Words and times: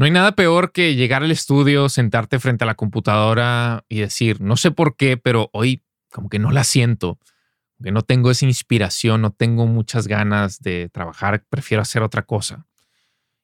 No 0.00 0.06
hay 0.06 0.12
nada 0.12 0.32
peor 0.32 0.72
que 0.72 0.94
llegar 0.94 1.22
al 1.22 1.30
estudio, 1.30 1.90
sentarte 1.90 2.38
frente 2.38 2.64
a 2.64 2.66
la 2.66 2.74
computadora 2.74 3.84
y 3.86 3.98
decir, 3.98 4.40
no 4.40 4.56
sé 4.56 4.70
por 4.70 4.96
qué, 4.96 5.18
pero 5.18 5.50
hoy 5.52 5.84
como 6.10 6.30
que 6.30 6.38
no 6.38 6.52
la 6.52 6.64
siento, 6.64 7.18
que 7.84 7.92
no 7.92 8.00
tengo 8.00 8.30
esa 8.30 8.46
inspiración, 8.46 9.20
no 9.20 9.30
tengo 9.30 9.66
muchas 9.66 10.08
ganas 10.08 10.60
de 10.60 10.88
trabajar, 10.88 11.44
prefiero 11.50 11.82
hacer 11.82 12.00
otra 12.00 12.22
cosa. 12.22 12.66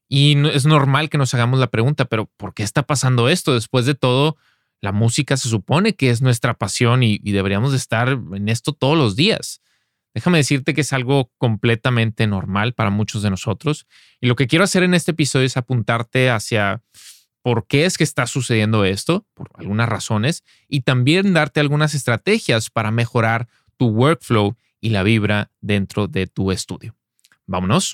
Y 0.08 0.48
es 0.48 0.64
normal 0.64 1.10
que 1.10 1.18
nos 1.18 1.34
hagamos 1.34 1.60
la 1.60 1.66
pregunta, 1.66 2.06
pero 2.06 2.24
¿por 2.38 2.54
qué 2.54 2.62
está 2.62 2.84
pasando 2.84 3.28
esto? 3.28 3.52
Después 3.52 3.84
de 3.84 3.94
todo, 3.94 4.38
la 4.80 4.92
música 4.92 5.36
se 5.36 5.50
supone 5.50 5.94
que 5.94 6.08
es 6.08 6.22
nuestra 6.22 6.54
pasión 6.54 7.02
y, 7.02 7.18
deberíamos 7.18 7.72
de 7.72 7.76
estar 7.76 8.08
en 8.08 8.48
esto 8.48 8.72
todos 8.72 8.96
los 8.96 9.14
días. 9.14 9.60
Déjame 10.16 10.38
decirte 10.38 10.72
que 10.72 10.80
es 10.80 10.94
algo 10.94 11.30
completamente 11.36 12.26
normal 12.26 12.72
para 12.72 12.88
muchos 12.88 13.20
de 13.20 13.28
nosotros. 13.28 13.86
Y 14.18 14.28
lo 14.28 14.34
que 14.34 14.46
quiero 14.46 14.64
hacer 14.64 14.82
en 14.82 14.94
este 14.94 15.10
episodio 15.10 15.44
es 15.44 15.58
apuntarte 15.58 16.30
hacia 16.30 16.80
por 17.42 17.66
qué 17.66 17.84
es 17.84 17.98
que 17.98 18.04
está 18.04 18.26
sucediendo 18.26 18.86
esto, 18.86 19.26
por 19.34 19.50
algunas 19.56 19.90
razones, 19.90 20.42
y 20.68 20.80
también 20.80 21.34
darte 21.34 21.60
algunas 21.60 21.92
estrategias 21.92 22.70
para 22.70 22.90
mejorar 22.90 23.46
tu 23.76 23.88
workflow 23.88 24.56
y 24.80 24.88
la 24.88 25.02
vibra 25.02 25.50
dentro 25.60 26.08
de 26.08 26.26
tu 26.26 26.50
estudio. 26.50 26.96
Vámonos 27.44 27.92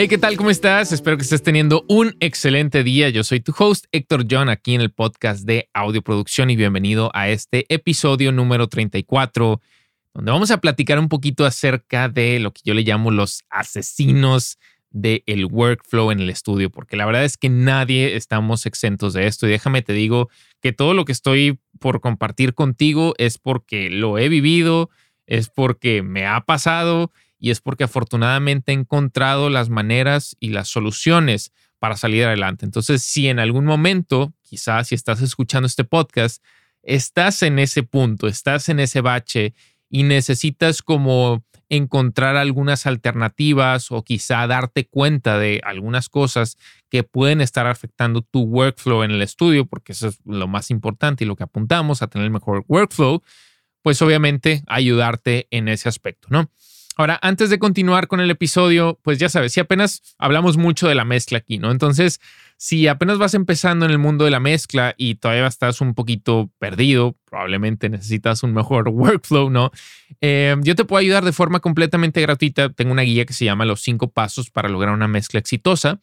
Hey, 0.00 0.06
¿qué 0.06 0.16
tal? 0.16 0.36
¿Cómo 0.36 0.50
estás? 0.50 0.92
Espero 0.92 1.16
que 1.16 1.24
estés 1.24 1.42
teniendo 1.42 1.84
un 1.88 2.14
excelente 2.20 2.84
día. 2.84 3.08
Yo 3.08 3.24
soy 3.24 3.40
tu 3.40 3.52
host, 3.58 3.86
Héctor 3.90 4.26
John, 4.30 4.48
aquí 4.48 4.76
en 4.76 4.80
el 4.80 4.92
podcast 4.92 5.44
de 5.44 5.68
Audio 5.74 6.02
Producción 6.02 6.50
y 6.50 6.54
bienvenido 6.54 7.10
a 7.14 7.30
este 7.30 7.66
episodio 7.68 8.30
número 8.30 8.68
34, 8.68 9.60
donde 10.14 10.30
vamos 10.30 10.52
a 10.52 10.60
platicar 10.60 11.00
un 11.00 11.08
poquito 11.08 11.44
acerca 11.44 12.08
de 12.08 12.38
lo 12.38 12.52
que 12.52 12.60
yo 12.64 12.74
le 12.74 12.82
llamo 12.82 13.10
los 13.10 13.42
asesinos 13.50 14.60
del 14.90 15.48
workflow 15.50 16.12
en 16.12 16.20
el 16.20 16.30
estudio, 16.30 16.70
porque 16.70 16.96
la 16.96 17.04
verdad 17.04 17.24
es 17.24 17.36
que 17.36 17.48
nadie 17.48 18.14
estamos 18.14 18.66
exentos 18.66 19.14
de 19.14 19.26
esto. 19.26 19.48
Y 19.48 19.50
déjame 19.50 19.82
te 19.82 19.94
digo 19.94 20.28
que 20.60 20.72
todo 20.72 20.94
lo 20.94 21.06
que 21.06 21.10
estoy 21.10 21.58
por 21.80 22.00
compartir 22.00 22.54
contigo 22.54 23.14
es 23.18 23.38
porque 23.38 23.90
lo 23.90 24.16
he 24.16 24.28
vivido, 24.28 24.90
es 25.26 25.48
porque 25.48 26.04
me 26.04 26.24
ha 26.24 26.42
pasado 26.42 27.10
y 27.38 27.50
es 27.50 27.60
porque 27.60 27.84
afortunadamente 27.84 28.72
he 28.72 28.74
encontrado 28.74 29.50
las 29.50 29.68
maneras 29.70 30.36
y 30.40 30.50
las 30.50 30.68
soluciones 30.68 31.52
para 31.78 31.96
salir 31.96 32.24
adelante. 32.24 32.64
Entonces, 32.64 33.02
si 33.02 33.28
en 33.28 33.38
algún 33.38 33.64
momento, 33.64 34.34
quizás 34.42 34.88
si 34.88 34.94
estás 34.94 35.22
escuchando 35.22 35.66
este 35.66 35.84
podcast, 35.84 36.42
estás 36.82 37.42
en 37.42 37.58
ese 37.58 37.82
punto, 37.82 38.26
estás 38.26 38.68
en 38.68 38.80
ese 38.80 39.00
bache 39.00 39.54
y 39.88 40.02
necesitas 40.02 40.82
como 40.82 41.44
encontrar 41.68 42.36
algunas 42.36 42.86
alternativas 42.86 43.92
o 43.92 44.02
quizá 44.02 44.46
darte 44.46 44.86
cuenta 44.86 45.38
de 45.38 45.60
algunas 45.64 46.08
cosas 46.08 46.56
que 46.88 47.02
pueden 47.02 47.40
estar 47.40 47.66
afectando 47.66 48.22
tu 48.22 48.42
workflow 48.42 49.02
en 49.02 49.10
el 49.10 49.22
estudio, 49.22 49.66
porque 49.66 49.92
eso 49.92 50.08
es 50.08 50.18
lo 50.24 50.48
más 50.48 50.70
importante 50.70 51.24
y 51.24 51.26
lo 51.26 51.36
que 51.36 51.44
apuntamos 51.44 52.00
a 52.00 52.06
tener 52.08 52.24
el 52.24 52.32
mejor 52.32 52.64
workflow, 52.68 53.22
pues 53.82 54.00
obviamente 54.00 54.62
ayudarte 54.66 55.46
en 55.50 55.68
ese 55.68 55.88
aspecto, 55.88 56.28
¿no? 56.30 56.50
Ahora, 56.98 57.18
antes 57.22 57.48
de 57.48 57.58
continuar 57.60 58.08
con 58.08 58.18
el 58.18 58.28
episodio, 58.28 58.98
pues 59.04 59.18
ya 59.18 59.28
sabes, 59.28 59.52
si 59.52 59.60
apenas 59.60 60.02
hablamos 60.18 60.56
mucho 60.56 60.88
de 60.88 60.96
la 60.96 61.04
mezcla 61.04 61.38
aquí, 61.38 61.58
¿no? 61.58 61.70
Entonces, 61.70 62.20
si 62.56 62.88
apenas 62.88 63.18
vas 63.18 63.34
empezando 63.34 63.84
en 63.84 63.92
el 63.92 63.98
mundo 63.98 64.24
de 64.24 64.32
la 64.32 64.40
mezcla 64.40 64.96
y 64.98 65.14
todavía 65.14 65.46
estás 65.46 65.80
un 65.80 65.94
poquito 65.94 66.50
perdido, 66.58 67.16
probablemente 67.24 67.88
necesitas 67.88 68.42
un 68.42 68.52
mejor 68.52 68.88
workflow, 68.92 69.48
¿no? 69.48 69.70
Eh, 70.20 70.56
yo 70.62 70.74
te 70.74 70.84
puedo 70.84 70.98
ayudar 70.98 71.24
de 71.24 71.30
forma 71.30 71.60
completamente 71.60 72.20
gratuita. 72.20 72.70
Tengo 72.70 72.90
una 72.90 73.02
guía 73.02 73.24
que 73.26 73.32
se 73.32 73.44
llama 73.44 73.64
Los 73.64 73.80
cinco 73.80 74.10
pasos 74.10 74.50
para 74.50 74.68
lograr 74.68 74.92
una 74.92 75.06
mezcla 75.06 75.38
exitosa. 75.38 76.00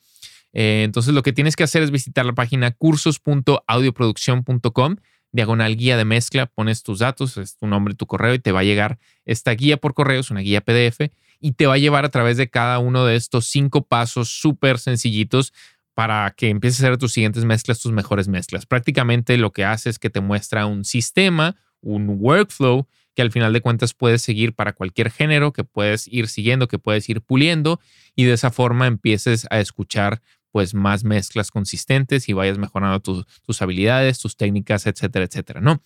Eh, 0.53 0.83
entonces, 0.85 1.13
lo 1.13 1.23
que 1.23 1.33
tienes 1.33 1.57
que 1.57 1.63
hacer 1.63 1.83
es 1.83 1.91
visitar 1.91 2.25
la 2.25 2.31
página 2.31 2.71
cursos.audioproducción.com 2.71 4.95
diagonal 5.35 5.75
guía 5.75 5.97
de 5.97 6.05
mezcla, 6.05 6.45
pones 6.45 6.81
tus 6.81 6.99
datos, 6.99 7.37
es 7.37 7.57
tu 7.57 7.67
nombre, 7.67 7.93
tu 7.93 8.07
correo 8.07 8.33
y 8.33 8.39
te 8.39 8.51
va 8.51 8.61
a 8.61 8.63
llegar 8.63 8.97
esta 9.25 9.51
guía 9.51 9.77
por 9.77 9.93
correo, 9.93 10.21
es 10.21 10.31
una 10.31 10.39
guía 10.39 10.61
PDF 10.61 11.11
y 11.41 11.51
te 11.51 11.67
va 11.67 11.73
a 11.73 11.77
llevar 11.77 12.05
a 12.05 12.09
través 12.09 12.37
de 12.37 12.49
cada 12.49 12.79
uno 12.79 13.05
de 13.05 13.17
estos 13.17 13.45
cinco 13.47 13.85
pasos 13.85 14.29
súper 14.29 14.79
sencillitos 14.79 15.53
para 15.93 16.33
que 16.35 16.49
empieces 16.49 16.81
a 16.81 16.87
hacer 16.87 16.97
tus 16.97 17.11
siguientes 17.11 17.43
mezclas, 17.45 17.79
tus 17.79 17.91
mejores 17.91 18.27
mezclas. 18.27 18.65
Prácticamente 18.65 19.37
lo 19.37 19.51
que 19.51 19.65
hace 19.65 19.89
es 19.89 19.99
que 19.99 20.09
te 20.09 20.21
muestra 20.21 20.65
un 20.65 20.85
sistema, 20.85 21.55
un 21.81 22.17
workflow 22.19 22.87
que 23.13 23.21
al 23.21 23.31
final 23.31 23.53
de 23.53 23.61
cuentas 23.61 23.93
puedes 23.93 24.21
seguir 24.21 24.53
para 24.53 24.73
cualquier 24.73 25.11
género, 25.11 25.53
que 25.53 25.63
puedes 25.63 26.07
ir 26.07 26.27
siguiendo, 26.27 26.67
que 26.67 26.79
puedes 26.79 27.07
ir 27.09 27.21
puliendo 27.21 27.79
y 28.15 28.23
de 28.23 28.33
esa 28.33 28.51
forma 28.51 28.87
empieces 28.87 29.47
a 29.49 29.59
escuchar 29.59 30.21
pues 30.55 30.73
más 30.73 31.03
mezclas 31.03 31.51
consistentes 31.51 32.29
y 32.29 32.31
vayas 32.31 32.57
mejorando 32.57 33.01
tus 33.01 33.61
habilidades, 33.61 34.19
tus 34.19 34.37
técnicas, 34.37 34.87
etcétera, 34.87 35.25
etcétera, 35.25 35.59
¿no? 35.59 35.83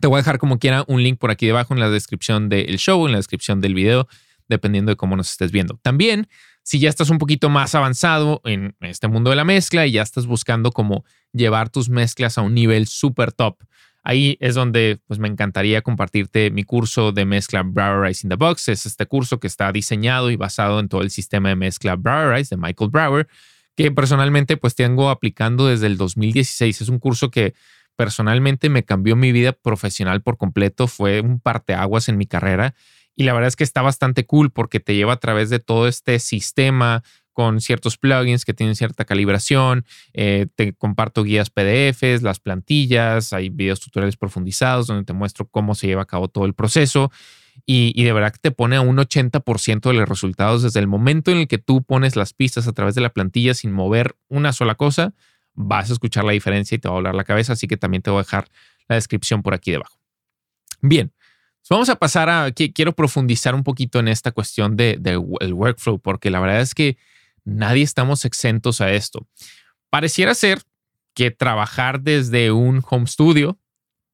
Te 0.00 0.08
voy 0.08 0.16
a 0.16 0.22
dejar 0.22 0.38
como 0.38 0.58
quiera 0.58 0.84
un 0.88 1.04
link 1.04 1.20
por 1.20 1.30
aquí 1.30 1.46
debajo 1.46 1.72
en 1.72 1.78
la 1.78 1.88
descripción 1.88 2.48
del 2.48 2.78
show, 2.78 3.06
en 3.06 3.12
la 3.12 3.18
descripción 3.18 3.60
del 3.60 3.74
video, 3.74 4.08
dependiendo 4.48 4.90
de 4.90 4.96
cómo 4.96 5.14
nos 5.14 5.30
estés 5.30 5.52
viendo. 5.52 5.78
También, 5.82 6.26
si 6.64 6.80
ya 6.80 6.88
estás 6.88 7.10
un 7.10 7.18
poquito 7.18 7.48
más 7.48 7.76
avanzado 7.76 8.40
en 8.42 8.74
este 8.80 9.06
mundo 9.06 9.30
de 9.30 9.36
la 9.36 9.44
mezcla 9.44 9.86
y 9.86 9.92
ya 9.92 10.02
estás 10.02 10.26
buscando 10.26 10.72
cómo 10.72 11.04
llevar 11.32 11.70
tus 11.70 11.88
mezclas 11.88 12.38
a 12.38 12.42
un 12.42 12.54
nivel 12.54 12.88
súper 12.88 13.30
top, 13.30 13.62
ahí 14.02 14.36
es 14.40 14.56
donde 14.56 14.98
pues 15.06 15.20
me 15.20 15.28
encantaría 15.28 15.80
compartirte 15.82 16.50
mi 16.50 16.64
curso 16.64 17.12
de 17.12 17.24
mezcla 17.24 17.62
Browerize 17.62 18.26
in 18.26 18.30
the 18.30 18.34
Box. 18.34 18.66
Es 18.66 18.84
este 18.84 19.06
curso 19.06 19.38
que 19.38 19.46
está 19.46 19.70
diseñado 19.70 20.32
y 20.32 20.34
basado 20.34 20.80
en 20.80 20.88
todo 20.88 21.02
el 21.02 21.12
sistema 21.12 21.50
de 21.50 21.54
mezcla 21.54 21.94
Browerize 21.94 22.56
de 22.56 22.60
Michael 22.60 22.90
Brower 22.90 23.28
que 23.76 23.90
personalmente 23.90 24.56
pues 24.56 24.74
tengo 24.74 25.10
aplicando 25.10 25.66
desde 25.66 25.86
el 25.86 25.96
2016. 25.96 26.80
Es 26.82 26.88
un 26.88 26.98
curso 26.98 27.30
que 27.30 27.54
personalmente 27.96 28.68
me 28.68 28.84
cambió 28.84 29.16
mi 29.16 29.32
vida 29.32 29.52
profesional 29.52 30.22
por 30.22 30.36
completo, 30.36 30.88
fue 30.88 31.20
un 31.20 31.40
parteaguas 31.40 32.08
en 32.08 32.16
mi 32.16 32.26
carrera 32.26 32.74
y 33.14 33.24
la 33.24 33.32
verdad 33.34 33.48
es 33.48 33.56
que 33.56 33.64
está 33.64 33.82
bastante 33.82 34.24
cool 34.24 34.50
porque 34.50 34.80
te 34.80 34.94
lleva 34.94 35.12
a 35.14 35.20
través 35.20 35.50
de 35.50 35.58
todo 35.58 35.86
este 35.88 36.18
sistema 36.18 37.02
con 37.32 37.60
ciertos 37.60 37.96
plugins 37.96 38.44
que 38.44 38.52
tienen 38.52 38.76
cierta 38.76 39.06
calibración, 39.06 39.86
eh, 40.12 40.46
te 40.54 40.74
comparto 40.74 41.22
guías 41.22 41.48
PDFs, 41.48 42.22
las 42.22 42.40
plantillas, 42.40 43.32
hay 43.32 43.48
videos 43.48 43.80
tutoriales 43.80 44.16
profundizados 44.16 44.86
donde 44.86 45.04
te 45.04 45.14
muestro 45.14 45.48
cómo 45.48 45.74
se 45.74 45.86
lleva 45.86 46.02
a 46.02 46.06
cabo 46.06 46.28
todo 46.28 46.44
el 46.44 46.54
proceso 46.54 47.10
y, 47.66 48.02
de 48.02 48.12
verdad 48.12 48.32
que 48.32 48.40
te 48.40 48.50
pone 48.50 48.76
a 48.76 48.80
un 48.80 48.96
80% 48.96 49.88
de 49.88 49.94
los 49.94 50.08
resultados 50.08 50.62
desde 50.62 50.80
el 50.80 50.86
momento 50.86 51.30
en 51.30 51.38
el 51.38 51.48
que 51.48 51.58
tú 51.58 51.82
pones 51.82 52.16
las 52.16 52.32
pistas 52.32 52.66
a 52.66 52.72
través 52.72 52.94
de 52.94 53.00
la 53.00 53.10
plantilla 53.10 53.54
sin 53.54 53.72
mover 53.72 54.16
una 54.28 54.52
sola 54.52 54.74
cosa, 54.74 55.14
vas 55.54 55.90
a 55.90 55.92
escuchar 55.92 56.24
la 56.24 56.32
diferencia 56.32 56.74
y 56.74 56.78
te 56.78 56.88
va 56.88 56.94
a 56.94 56.98
volar 56.98 57.14
la 57.14 57.24
cabeza, 57.24 57.52
así 57.52 57.68
que 57.68 57.76
también 57.76 58.02
te 58.02 58.10
voy 58.10 58.20
a 58.20 58.22
dejar 58.22 58.48
la 58.88 58.96
descripción 58.96 59.42
por 59.42 59.54
aquí 59.54 59.70
debajo. 59.70 59.98
Bien, 60.80 61.12
vamos 61.70 61.88
a 61.88 61.96
pasar 61.96 62.28
a, 62.28 62.50
quiero 62.52 62.92
profundizar 62.92 63.54
un 63.54 63.62
poquito 63.62 63.98
en 64.00 64.08
esta 64.08 64.32
cuestión 64.32 64.76
del 64.76 65.02
de, 65.02 65.22
el 65.40 65.54
workflow, 65.54 66.00
porque 66.00 66.30
la 66.30 66.40
verdad 66.40 66.60
es 66.60 66.74
que 66.74 66.96
nadie 67.44 67.82
estamos 67.82 68.24
exentos 68.24 68.80
a 68.80 68.90
esto. 68.92 69.26
Pareciera 69.90 70.34
ser 70.34 70.62
que 71.14 71.30
trabajar 71.30 72.00
desde 72.00 72.50
un 72.50 72.82
home 72.88 73.06
studio, 73.06 73.58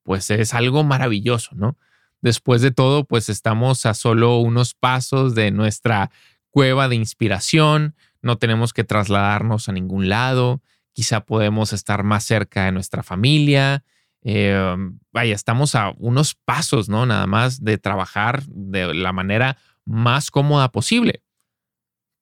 pues 0.03 0.31
es 0.31 0.55
algo 0.55 0.85
maravilloso, 0.85 1.55
¿no? 1.55 1.77
Después 2.21 2.63
de 2.63 2.71
todo, 2.71 3.05
pues 3.05 3.29
estamos 3.29 3.87
a 3.87 3.95
solo 3.95 4.39
unos 4.39 4.75
pasos 4.75 5.35
de 5.35 5.51
nuestra 5.51 6.11
cueva 6.51 6.89
de 6.89 6.97
inspiración, 6.97 7.95
no 8.23 8.39
tenemos 8.39 8.73
que 8.73 8.85
trasladarnos 8.85 9.69
a 9.69 9.73
ningún 9.73 10.09
lado, 10.09 10.61
quizá 10.93 11.25
podemos 11.25 11.73
estar 11.73 12.03
más 12.03 12.25
cerca 12.25 12.65
de 12.65 12.73
nuestra 12.73 13.05
familia. 13.05 13.85
Eh, 14.23 14.77
vaya, 15.13 15.35
estamos 15.35 15.77
a 15.77 15.93
unos 15.99 16.35
pasos, 16.35 16.89
¿no? 16.89 17.07
Nada 17.07 17.27
más 17.29 17.63
de 17.63 17.79
trabajar 17.79 18.45
de 18.47 18.93
la 18.95 19.13
manera 19.13 19.57
más 19.85 20.33
cómoda 20.33 20.73
posible. 20.73 21.23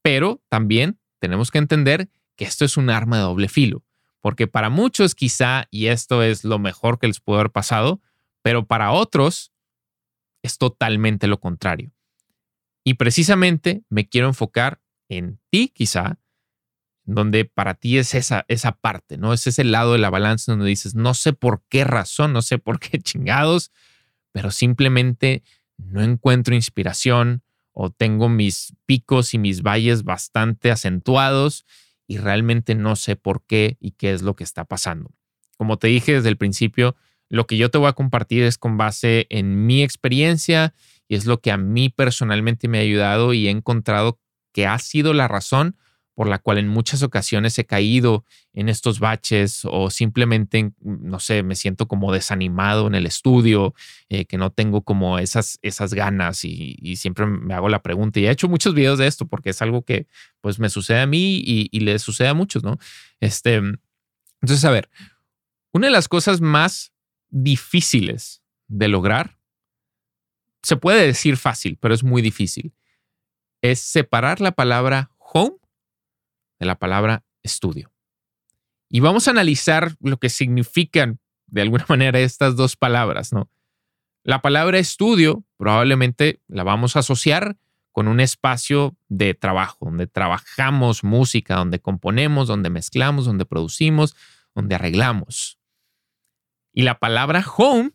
Pero 0.02 0.42
también 0.48 0.98
tenemos 1.18 1.50
que 1.50 1.58
entender 1.58 2.10
que 2.36 2.44
esto 2.44 2.66
es 2.66 2.76
un 2.76 2.90
arma 2.90 3.16
de 3.16 3.22
doble 3.22 3.48
filo, 3.48 3.82
porque 4.20 4.46
para 4.46 4.68
muchos 4.68 5.14
quizá, 5.14 5.66
y 5.70 5.86
esto 5.86 6.22
es 6.22 6.44
lo 6.44 6.58
mejor 6.58 6.98
que 6.98 7.06
les 7.06 7.20
pudo 7.20 7.36
haber 7.36 7.50
pasado, 7.50 8.00
pero 8.42 8.66
para 8.66 8.92
otros 8.92 9.52
es 10.42 10.58
totalmente 10.58 11.26
lo 11.26 11.40
contrario. 11.40 11.92
Y 12.84 12.94
precisamente 12.94 13.82
me 13.88 14.08
quiero 14.08 14.28
enfocar 14.28 14.80
en 15.08 15.40
ti, 15.50 15.72
quizá, 15.74 16.18
donde 17.04 17.44
para 17.44 17.74
ti 17.74 17.98
es 17.98 18.14
esa, 18.14 18.44
esa 18.48 18.72
parte, 18.72 19.16
¿no? 19.16 19.32
Es 19.32 19.46
ese 19.46 19.64
lado 19.64 19.92
de 19.92 19.98
la 19.98 20.10
balanza 20.10 20.52
donde 20.52 20.68
dices, 20.68 20.94
no 20.94 21.14
sé 21.14 21.32
por 21.32 21.64
qué 21.68 21.84
razón, 21.84 22.32
no 22.32 22.42
sé 22.42 22.58
por 22.58 22.78
qué 22.80 22.98
chingados, 23.02 23.72
pero 24.32 24.50
simplemente 24.50 25.42
no 25.78 26.02
encuentro 26.02 26.54
inspiración 26.54 27.42
o 27.72 27.90
tengo 27.90 28.28
mis 28.28 28.74
picos 28.86 29.34
y 29.34 29.38
mis 29.38 29.62
valles 29.62 30.02
bastante 30.02 30.70
acentuados 30.70 31.64
y 32.06 32.18
realmente 32.18 32.74
no 32.74 32.96
sé 32.96 33.16
por 33.16 33.44
qué 33.46 33.76
y 33.80 33.92
qué 33.92 34.12
es 34.12 34.22
lo 34.22 34.34
que 34.34 34.44
está 34.44 34.64
pasando. 34.64 35.12
Como 35.56 35.78
te 35.78 35.88
dije 35.88 36.14
desde 36.14 36.28
el 36.28 36.36
principio, 36.36 36.96
lo 37.28 37.46
que 37.46 37.56
yo 37.56 37.70
te 37.70 37.78
voy 37.78 37.88
a 37.88 37.92
compartir 37.92 38.42
es 38.42 38.58
con 38.58 38.76
base 38.76 39.26
en 39.30 39.66
mi 39.66 39.82
experiencia 39.82 40.74
y 41.08 41.16
es 41.16 41.26
lo 41.26 41.40
que 41.40 41.50
a 41.50 41.56
mí 41.56 41.88
personalmente 41.88 42.68
me 42.68 42.78
ha 42.78 42.82
ayudado 42.82 43.32
y 43.32 43.48
he 43.48 43.50
encontrado 43.50 44.18
que 44.52 44.66
ha 44.66 44.78
sido 44.78 45.12
la 45.12 45.28
razón 45.28 45.76
por 46.16 46.28
la 46.28 46.38
cual 46.38 46.56
en 46.56 46.66
muchas 46.66 47.02
ocasiones 47.02 47.58
he 47.58 47.66
caído 47.66 48.24
en 48.54 48.70
estos 48.70 49.00
baches 49.00 49.60
o 49.64 49.90
simplemente, 49.90 50.72
no 50.80 51.20
sé, 51.20 51.42
me 51.42 51.54
siento 51.54 51.86
como 51.88 52.10
desanimado 52.10 52.86
en 52.86 52.94
el 52.94 53.04
estudio, 53.04 53.74
eh, 54.08 54.24
que 54.24 54.38
no 54.38 54.50
tengo 54.50 54.80
como 54.80 55.18
esas, 55.18 55.58
esas 55.60 55.92
ganas 55.92 56.42
y, 56.46 56.96
siempre 56.96 57.26
me 57.26 57.52
hago 57.52 57.68
la 57.68 57.82
pregunta. 57.82 58.18
Y 58.18 58.26
he 58.26 58.30
hecho 58.30 58.48
muchos 58.48 58.72
videos 58.72 58.98
de 58.98 59.06
esto 59.06 59.26
porque 59.26 59.50
es 59.50 59.60
algo 59.60 59.82
que 59.82 60.06
pues 60.40 60.58
me 60.58 60.70
sucede 60.70 61.00
a 61.00 61.06
mí 61.06 61.36
y, 61.36 61.68
y 61.70 61.80
le 61.80 61.98
sucede 61.98 62.28
a 62.28 62.34
muchos, 62.34 62.64
¿no? 62.64 62.78
Este, 63.20 63.56
entonces, 64.40 64.64
a 64.64 64.70
ver, 64.70 64.88
una 65.74 65.88
de 65.88 65.92
las 65.92 66.08
cosas 66.08 66.40
más 66.40 66.92
difíciles 67.30 68.42
de 68.68 68.88
lograr, 68.88 69.38
se 70.62 70.76
puede 70.76 71.06
decir 71.06 71.36
fácil, 71.36 71.78
pero 71.80 71.94
es 71.94 72.02
muy 72.02 72.22
difícil, 72.22 72.74
es 73.62 73.80
separar 73.80 74.40
la 74.40 74.52
palabra 74.52 75.10
home 75.18 75.56
de 76.58 76.66
la 76.66 76.78
palabra 76.78 77.24
estudio. 77.42 77.92
Y 78.88 79.00
vamos 79.00 79.28
a 79.28 79.32
analizar 79.32 79.96
lo 80.00 80.18
que 80.18 80.28
significan 80.28 81.20
de 81.46 81.62
alguna 81.62 81.84
manera 81.88 82.18
estas 82.20 82.56
dos 82.56 82.76
palabras, 82.76 83.32
¿no? 83.32 83.50
La 84.22 84.42
palabra 84.42 84.78
estudio 84.78 85.44
probablemente 85.56 86.40
la 86.48 86.64
vamos 86.64 86.96
a 86.96 86.98
asociar 86.98 87.56
con 87.92 88.08
un 88.08 88.18
espacio 88.18 88.96
de 89.08 89.34
trabajo, 89.34 89.86
donde 89.86 90.08
trabajamos 90.08 91.04
música, 91.04 91.54
donde 91.54 91.78
componemos, 91.78 92.48
donde 92.48 92.68
mezclamos, 92.68 93.24
donde 93.24 93.46
producimos, 93.46 94.16
donde 94.54 94.74
arreglamos. 94.74 95.58
Y 96.76 96.82
la 96.82 96.98
palabra 96.98 97.42
home, 97.56 97.92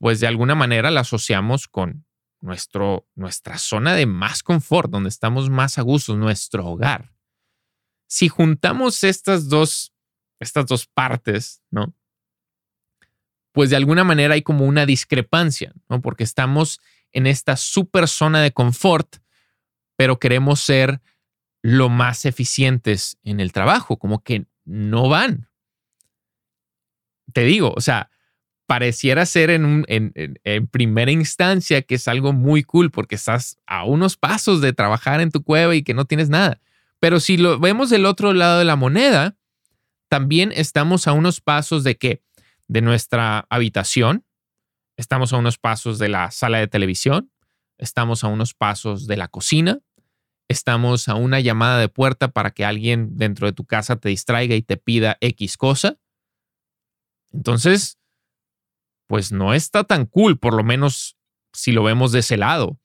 pues 0.00 0.18
de 0.18 0.26
alguna 0.26 0.56
manera 0.56 0.90
la 0.90 1.02
asociamos 1.02 1.68
con 1.68 2.04
nuestro, 2.40 3.06
nuestra 3.14 3.58
zona 3.58 3.94
de 3.94 4.06
más 4.06 4.42
confort, 4.42 4.90
donde 4.90 5.08
estamos 5.08 5.50
más 5.50 5.78
a 5.78 5.82
gusto, 5.82 6.16
nuestro 6.16 6.66
hogar. 6.66 7.12
Si 8.08 8.28
juntamos 8.28 9.04
estas 9.04 9.48
dos, 9.48 9.94
estas 10.40 10.66
dos 10.66 10.88
partes, 10.88 11.62
¿no? 11.70 11.94
Pues 13.52 13.70
de 13.70 13.76
alguna 13.76 14.02
manera 14.02 14.34
hay 14.34 14.42
como 14.42 14.64
una 14.64 14.84
discrepancia, 14.84 15.72
¿no? 15.88 16.02
Porque 16.02 16.24
estamos 16.24 16.80
en 17.12 17.28
esta 17.28 17.56
super 17.56 18.08
zona 18.08 18.42
de 18.42 18.50
confort, 18.50 19.18
pero 19.96 20.18
queremos 20.18 20.58
ser 20.58 21.00
lo 21.62 21.88
más 21.88 22.24
eficientes 22.24 23.16
en 23.22 23.38
el 23.38 23.52
trabajo, 23.52 23.96
como 23.96 24.24
que 24.24 24.46
no 24.64 25.08
van, 25.08 25.49
te 27.30 27.44
digo, 27.44 27.72
o 27.76 27.80
sea, 27.80 28.10
pareciera 28.70 29.26
ser 29.26 29.50
en, 29.50 29.84
en, 29.88 30.66
primera 30.68 31.10
instancia 31.10 31.82
que 31.82 31.96
es 31.96 32.06
algo 32.06 32.32
muy 32.32 32.62
cool 32.62 32.92
porque 32.92 33.16
estás 33.16 33.58
a 33.66 33.84
unos 33.84 34.16
pasos 34.16 34.60
de 34.60 34.72
trabajar 34.72 35.20
en 35.20 35.32
tu 35.32 35.42
cueva 35.42 35.74
y 35.74 35.82
que 35.82 35.92
no 35.92 36.04
tienes 36.04 36.28
nada. 36.28 36.60
Pero 37.00 37.18
si 37.18 37.36
lo 37.36 37.58
vemos 37.58 37.90
del 37.90 38.06
otro 38.06 38.32
lado 38.32 38.60
de 38.60 38.64
la 38.64 38.76
moneda, 38.76 39.36
también 40.08 40.52
estamos 40.54 41.08
a 41.08 41.12
unos 41.12 41.40
pasos 41.40 41.82
de 41.82 41.96
qué? 41.96 42.22
De 42.68 42.80
nuestra 42.80 43.44
habitación, 43.50 44.24
estamos 44.96 45.32
a 45.32 45.38
unos 45.38 45.58
pasos 45.58 45.98
de 45.98 46.08
la 46.08 46.30
sala 46.30 46.58
de 46.58 46.68
televisión, 46.68 47.32
estamos 47.76 48.22
a 48.22 48.28
unos 48.28 48.54
pasos 48.54 49.08
de 49.08 49.16
la 49.16 49.26
cocina, 49.26 49.80
estamos 50.46 51.08
a 51.08 51.16
una 51.16 51.40
llamada 51.40 51.80
de 51.80 51.88
puerta 51.88 52.28
para 52.28 52.52
que 52.52 52.64
alguien 52.64 53.16
dentro 53.16 53.48
de 53.48 53.52
tu 53.52 53.64
casa 53.64 53.96
te 53.96 54.10
distraiga 54.10 54.54
y 54.54 54.62
te 54.62 54.76
pida 54.76 55.16
X 55.20 55.56
cosa 55.56 55.99
entonces, 57.32 57.98
pues 59.06 59.32
no 59.32 59.54
está 59.54 59.84
tan 59.84 60.06
cool, 60.06 60.38
por 60.38 60.54
lo 60.54 60.62
menos 60.62 61.16
si 61.52 61.72
lo 61.72 61.82
vemos 61.82 62.12
de 62.12 62.20
ese 62.20 62.36
lado, 62.36 62.78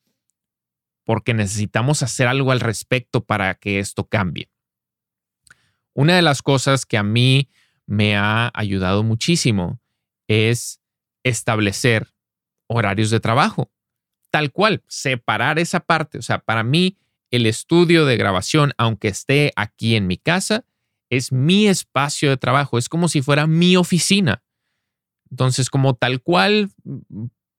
porque 1.06 1.34
necesitamos 1.34 2.04
hacer 2.04 2.28
algo 2.28 2.52
al 2.52 2.60
respecto 2.60 3.24
para 3.24 3.56
que 3.56 3.80
esto 3.80 4.08
cambie. 4.08 4.50
Una 5.94 6.16
de 6.16 6.22
las 6.22 6.42
cosas 6.42 6.86
que 6.86 6.98
a 6.98 7.04
mí 7.04 7.50
me 7.86 8.18
ha 8.18 8.52
ayudado 8.54 9.04
muchísimo 9.04 9.80
es 10.28 10.82
establecer 11.24 12.14
horarios 12.68 13.12
de 13.12 13.20
trabajo, 13.20 13.72
tal 14.32 14.52
cual, 14.52 14.84
separar 14.88 15.60
esa 15.60 15.80
parte. 15.80 16.18
O 16.18 16.22
sea, 16.22 16.40
para 16.40 16.64
mí 16.64 16.98
el 17.32 17.46
estudio 17.46 18.06
de 18.06 18.18
grabación, 18.18 18.74
aunque 18.78 19.08
esté 19.08 19.54
aquí 19.56 19.96
en 19.96 20.08
mi 20.08 20.18
casa, 20.18 20.66
es 21.16 21.32
mi 21.32 21.68
espacio 21.68 22.30
de 22.30 22.38
trabajo, 22.38 22.78
es 22.78 22.90
como 22.90 23.08
si 23.08 23.22
fuera 23.22 23.48
mi 23.48 23.78
oficina. 23.78 24.44
Entonces, 25.30 25.70
como 25.70 25.96
tal 25.96 26.22
cual, 26.22 26.70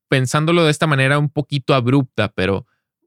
pensándolo 0.07 0.63
de 0.63 0.71
esta 0.71 0.87
manera 0.87 1.19
un 1.19 1.29
poquito 1.29 1.73
abrupta, 1.73 2.29
pero 2.29 2.65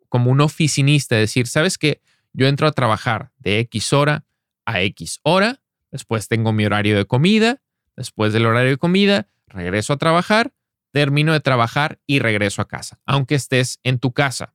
como 0.08 0.30
un 0.30 0.40
oficinista, 0.40 1.16
decir, 1.16 1.46
¿sabes 1.46 1.78
qué? 1.78 2.00
Yo 2.32 2.46
entro 2.46 2.66
a 2.66 2.72
trabajar 2.72 3.32
de 3.38 3.58
X 3.60 3.92
hora 3.92 4.24
a 4.70 4.82
X 4.82 5.20
hora, 5.22 5.60
después 5.90 6.28
tengo 6.28 6.52
mi 6.52 6.64
horario 6.64 6.96
de 6.96 7.04
comida, 7.04 7.60
después 7.96 8.32
del 8.32 8.46
horario 8.46 8.70
de 8.70 8.76
comida, 8.76 9.26
regreso 9.46 9.92
a 9.92 9.98
trabajar, 9.98 10.52
termino 10.92 11.32
de 11.32 11.40
trabajar 11.40 11.98
y 12.06 12.18
regreso 12.18 12.62
a 12.62 12.68
casa, 12.68 13.00
aunque 13.06 13.34
estés 13.34 13.80
en 13.82 13.98
tu 13.98 14.12
casa. 14.12 14.54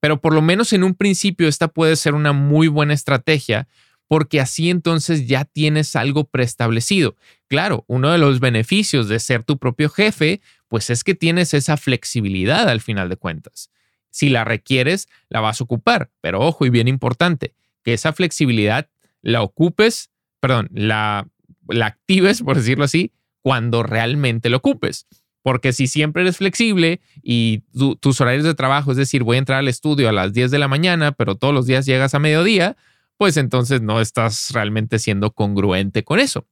Pero 0.00 0.20
por 0.20 0.34
lo 0.34 0.42
menos 0.42 0.72
en 0.72 0.84
un 0.84 0.94
principio 0.94 1.48
esta 1.48 1.68
puede 1.68 1.96
ser 1.96 2.14
una 2.14 2.32
muy 2.32 2.68
buena 2.68 2.94
estrategia 2.94 3.68
porque 4.10 4.40
así 4.40 4.70
entonces 4.70 5.28
ya 5.28 5.44
tienes 5.44 5.94
algo 5.94 6.24
preestablecido. 6.24 7.14
Claro, 7.46 7.84
uno 7.86 8.10
de 8.10 8.18
los 8.18 8.40
beneficios 8.40 9.08
de 9.08 9.20
ser 9.20 9.44
tu 9.44 9.56
propio 9.56 9.88
jefe, 9.88 10.40
pues 10.66 10.90
es 10.90 11.04
que 11.04 11.14
tienes 11.14 11.54
esa 11.54 11.76
flexibilidad 11.76 12.68
al 12.68 12.80
final 12.80 13.08
de 13.08 13.14
cuentas. 13.14 13.70
Si 14.10 14.28
la 14.28 14.42
requieres, 14.42 15.08
la 15.28 15.38
vas 15.38 15.60
a 15.60 15.64
ocupar, 15.64 16.10
pero 16.20 16.40
ojo 16.40 16.66
y 16.66 16.70
bien 16.70 16.88
importante, 16.88 17.54
que 17.84 17.92
esa 17.92 18.12
flexibilidad 18.12 18.88
la 19.22 19.42
ocupes, 19.42 20.10
perdón, 20.40 20.70
la, 20.72 21.28
la 21.68 21.86
actives, 21.86 22.42
por 22.42 22.56
decirlo 22.56 22.82
así, 22.82 23.12
cuando 23.42 23.84
realmente 23.84 24.50
lo 24.50 24.56
ocupes. 24.56 25.06
Porque 25.42 25.72
si 25.72 25.86
siempre 25.86 26.22
eres 26.22 26.38
flexible 26.38 27.00
y 27.22 27.62
tus 28.00 28.20
horarios 28.20 28.42
de 28.42 28.54
trabajo, 28.54 28.90
es 28.90 28.96
decir, 28.96 29.22
voy 29.22 29.36
a 29.36 29.38
entrar 29.38 29.60
al 29.60 29.68
estudio 29.68 30.08
a 30.08 30.12
las 30.12 30.32
10 30.32 30.50
de 30.50 30.58
la 30.58 30.66
mañana, 30.66 31.12
pero 31.12 31.36
todos 31.36 31.54
los 31.54 31.66
días 31.66 31.86
llegas 31.86 32.12
a 32.14 32.18
mediodía, 32.18 32.76
pues 33.20 33.36
entonces 33.36 33.82
no 33.82 34.00
estás 34.00 34.48
realmente 34.52 34.98
siendo 34.98 35.32
congruente 35.32 36.04
con 36.04 36.20
eso, 36.20 36.46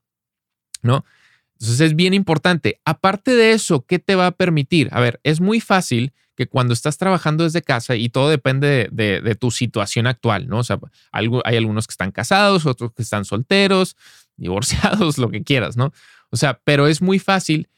¿no? 0.83 1.07
Entonces 1.55 1.81
es 1.81 1.97
bien 1.97 2.13
importante. 2.13 2.79
Aparte 2.85 3.35
de 3.35 3.53
eso, 3.53 3.87
¿qué 3.87 3.99
te 3.99 4.15
va 4.17 4.27
a 4.27 4.33
permitir? 4.33 4.91
A 4.93 5.01
ver, 5.01 5.19
es 5.23 5.41
muy 5.41 5.61
fácil 5.61 6.13
que 6.37 6.47
cuando 6.47 6.75
estás 6.75 6.99
trabajando 6.99 7.45
desde 7.45 7.63
casa 7.63 7.97
y 7.97 8.11
todo 8.11 8.29
depende 8.29 8.91
de, 8.93 9.35
tu 9.35 9.51
situación 9.51 10.07
actual, 10.07 10.47
¿no? 10.47 10.59
O 10.59 10.63
sea, 10.63 10.79
hay 11.11 11.57
algunos 11.57 11.87
que 11.87 11.93
están 11.93 12.13
casados, 12.13 12.67
otros 12.67 12.93
que 12.93 13.01
están 13.01 13.25
solteros, 13.25 13.97
divorciados, 14.37 15.17
lo 15.17 15.31
que 15.31 15.45
quieras, 15.45 15.79
¿no? 15.79 15.95
O 16.29 16.37
sea, 16.37 16.61
pero 16.65 16.87
es 16.87 17.01
muy 17.01 17.19
fácil 17.19 17.71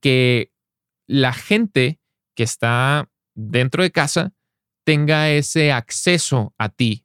que 0.00 0.52
la 1.08 1.32
gente 1.32 1.98
que 2.36 2.44
está 2.44 3.10
dentro 3.34 3.82
de 3.82 3.90
casa 3.90 4.32
tenga 4.84 5.28
ese 5.28 5.72
acceso 5.72 6.54
a 6.56 6.68
ti 6.68 7.04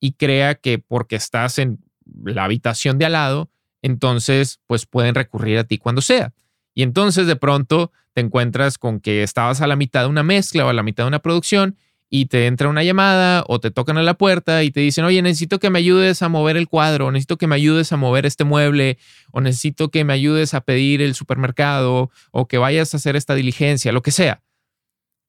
y 0.00 0.12
crea 0.12 0.54
que 0.54 0.78
porque 0.78 1.16
estás 1.16 1.58
en 1.58 1.78
la 2.24 2.44
habitación 2.44 2.98
de 2.98 3.06
al 3.06 3.12
lado, 3.12 3.50
entonces 3.82 4.60
pues 4.66 4.86
pueden 4.86 5.14
recurrir 5.14 5.58
a 5.58 5.64
ti 5.64 5.78
cuando 5.78 6.00
sea. 6.00 6.32
Y 6.74 6.82
entonces 6.82 7.26
de 7.26 7.36
pronto 7.36 7.92
te 8.14 8.20
encuentras 8.20 8.78
con 8.78 9.00
que 9.00 9.22
estabas 9.22 9.60
a 9.60 9.66
la 9.66 9.76
mitad 9.76 10.02
de 10.02 10.08
una 10.08 10.22
mezcla 10.22 10.64
o 10.66 10.68
a 10.68 10.72
la 10.72 10.82
mitad 10.82 11.04
de 11.04 11.08
una 11.08 11.18
producción 11.20 11.76
y 12.10 12.26
te 12.26 12.46
entra 12.46 12.68
una 12.68 12.82
llamada 12.82 13.44
o 13.48 13.60
te 13.60 13.70
tocan 13.70 13.98
a 13.98 14.02
la 14.02 14.14
puerta 14.14 14.62
y 14.64 14.70
te 14.70 14.80
dicen, 14.80 15.04
oye, 15.04 15.20
necesito 15.20 15.58
que 15.58 15.70
me 15.70 15.78
ayudes 15.78 16.22
a 16.22 16.28
mover 16.28 16.56
el 16.56 16.68
cuadro, 16.68 17.10
necesito 17.10 17.36
que 17.36 17.46
me 17.46 17.56
ayudes 17.56 17.92
a 17.92 17.96
mover 17.96 18.24
este 18.24 18.44
mueble, 18.44 18.98
o 19.30 19.40
necesito 19.40 19.90
que 19.90 20.04
me 20.04 20.14
ayudes 20.14 20.54
a 20.54 20.62
pedir 20.62 21.02
el 21.02 21.14
supermercado, 21.14 22.10
o 22.30 22.48
que 22.48 22.56
vayas 22.56 22.94
a 22.94 22.96
hacer 22.96 23.14
esta 23.14 23.34
diligencia, 23.34 23.92
lo 23.92 24.02
que 24.02 24.10
sea. 24.10 24.42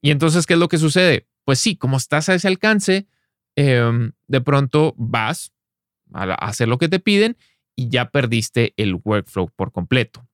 Y 0.01 0.11
entonces, 0.11 0.45
¿qué 0.45 0.53
es 0.53 0.59
lo 0.59 0.69
que 0.69 0.77
sucede? 0.77 1.27
Pues 1.43 1.59
sí, 1.59 1.75
como 1.75 1.97
estás 1.97 2.29
a 2.29 2.35
ese 2.35 2.47
alcance, 2.47 3.07
Em, 3.61 4.13
de 4.29 4.39
pronto 4.39 4.95
vas 4.97 5.51
a 6.13 6.33
hacer 6.35 6.69
lo 6.69 6.77
que 6.77 6.87
te 6.87 7.01
piden 7.01 7.35
y 7.75 7.89
ya 7.89 8.09
perdiste 8.09 8.73
el 8.77 8.95
workflow 9.03 9.51
por 9.53 9.73
completo. 9.73 10.25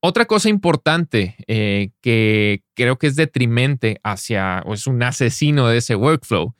Otra 0.00 0.26
cosa 0.26 0.50
importante 0.50 1.36
eh, 1.46 1.92
que 2.02 2.64
creo 2.74 2.98
que 2.98 3.06
es 3.06 3.16
detrimente 3.16 3.98
hacia, 4.04 4.62
o 4.66 4.74
es 4.74 4.86
un 4.86 5.02
asesino 5.02 5.68
de 5.68 5.78
ese 5.78 5.94
workflow, 5.94 6.54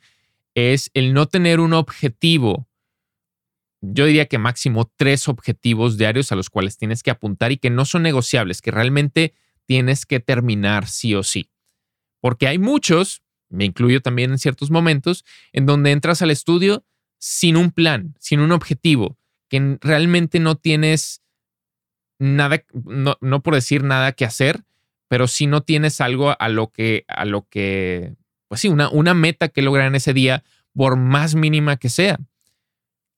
es 0.55 0.91
el 0.95 1.13
no 1.13 1.27
tener 1.27 1.61
un 1.61 1.75
objetivo. 1.75 2.67
Yo 3.83 4.07
diría 4.07 4.25
que 4.25 4.39
máximo 4.39 4.91
tres 4.97 5.29
objetivos 5.29 5.99
diarios 5.99 6.33
a 6.33 6.37
los 6.37 6.49
cuales 6.49 6.79
tienes 6.79 7.03
que 7.03 7.11
apuntar 7.11 7.53
y 7.53 7.59
que 7.59 7.69
no 7.69 7.85
son 7.85 8.05
negociables, 8.05 8.63
que 8.63 8.71
realmente 8.71 9.35
tienes 9.67 10.07
que 10.07 10.19
terminar 10.19 10.89
sí 10.89 11.15
o 11.15 11.23
sí. 11.23 11.51
Porque 12.23 12.49
hay 12.49 12.59
muchos 12.59 13.23
me 13.51 13.65
incluyo 13.65 14.01
también 14.01 14.31
en 14.31 14.39
ciertos 14.39 14.71
momentos, 14.71 15.25
en 15.53 15.67
donde 15.67 15.91
entras 15.91 16.23
al 16.23 16.31
estudio, 16.31 16.85
sin 17.19 17.57
un 17.57 17.71
plan, 17.71 18.15
sin 18.19 18.41
un 18.41 18.53
objetivo, 18.53 19.19
que 19.49 19.79
realmente 19.81 20.41
no 20.41 20.57
tienes 20.57 21.23
nada, 22.19 22.65
no, 22.73 23.43
por 23.43 23.55
decir 23.55 23.83
nada 23.83 24.13
que 24.13 24.25
hacer, 24.25 24.63
pero 25.09 25.27
si 25.27 25.47
no 25.47 25.63
tienes 25.63 26.01
algo 26.01 26.35
a 26.39 26.49
lo 26.49 26.71
que, 26.71 27.05
a 27.09 27.25
lo 27.25 27.47
que, 27.49 28.15
pues 28.49 28.61
sí, 28.61 28.69
una, 28.69 28.89
una 28.89 29.13
meta 29.13 29.49
que 29.49 29.63
lograr 29.63 29.89
en 29.89 29.97
ese 29.97 30.15
día, 30.15 30.45
por 30.75 30.97
más 30.97 31.35
mínima 31.35 31.77
que 31.77 31.89
sea. 31.89 32.19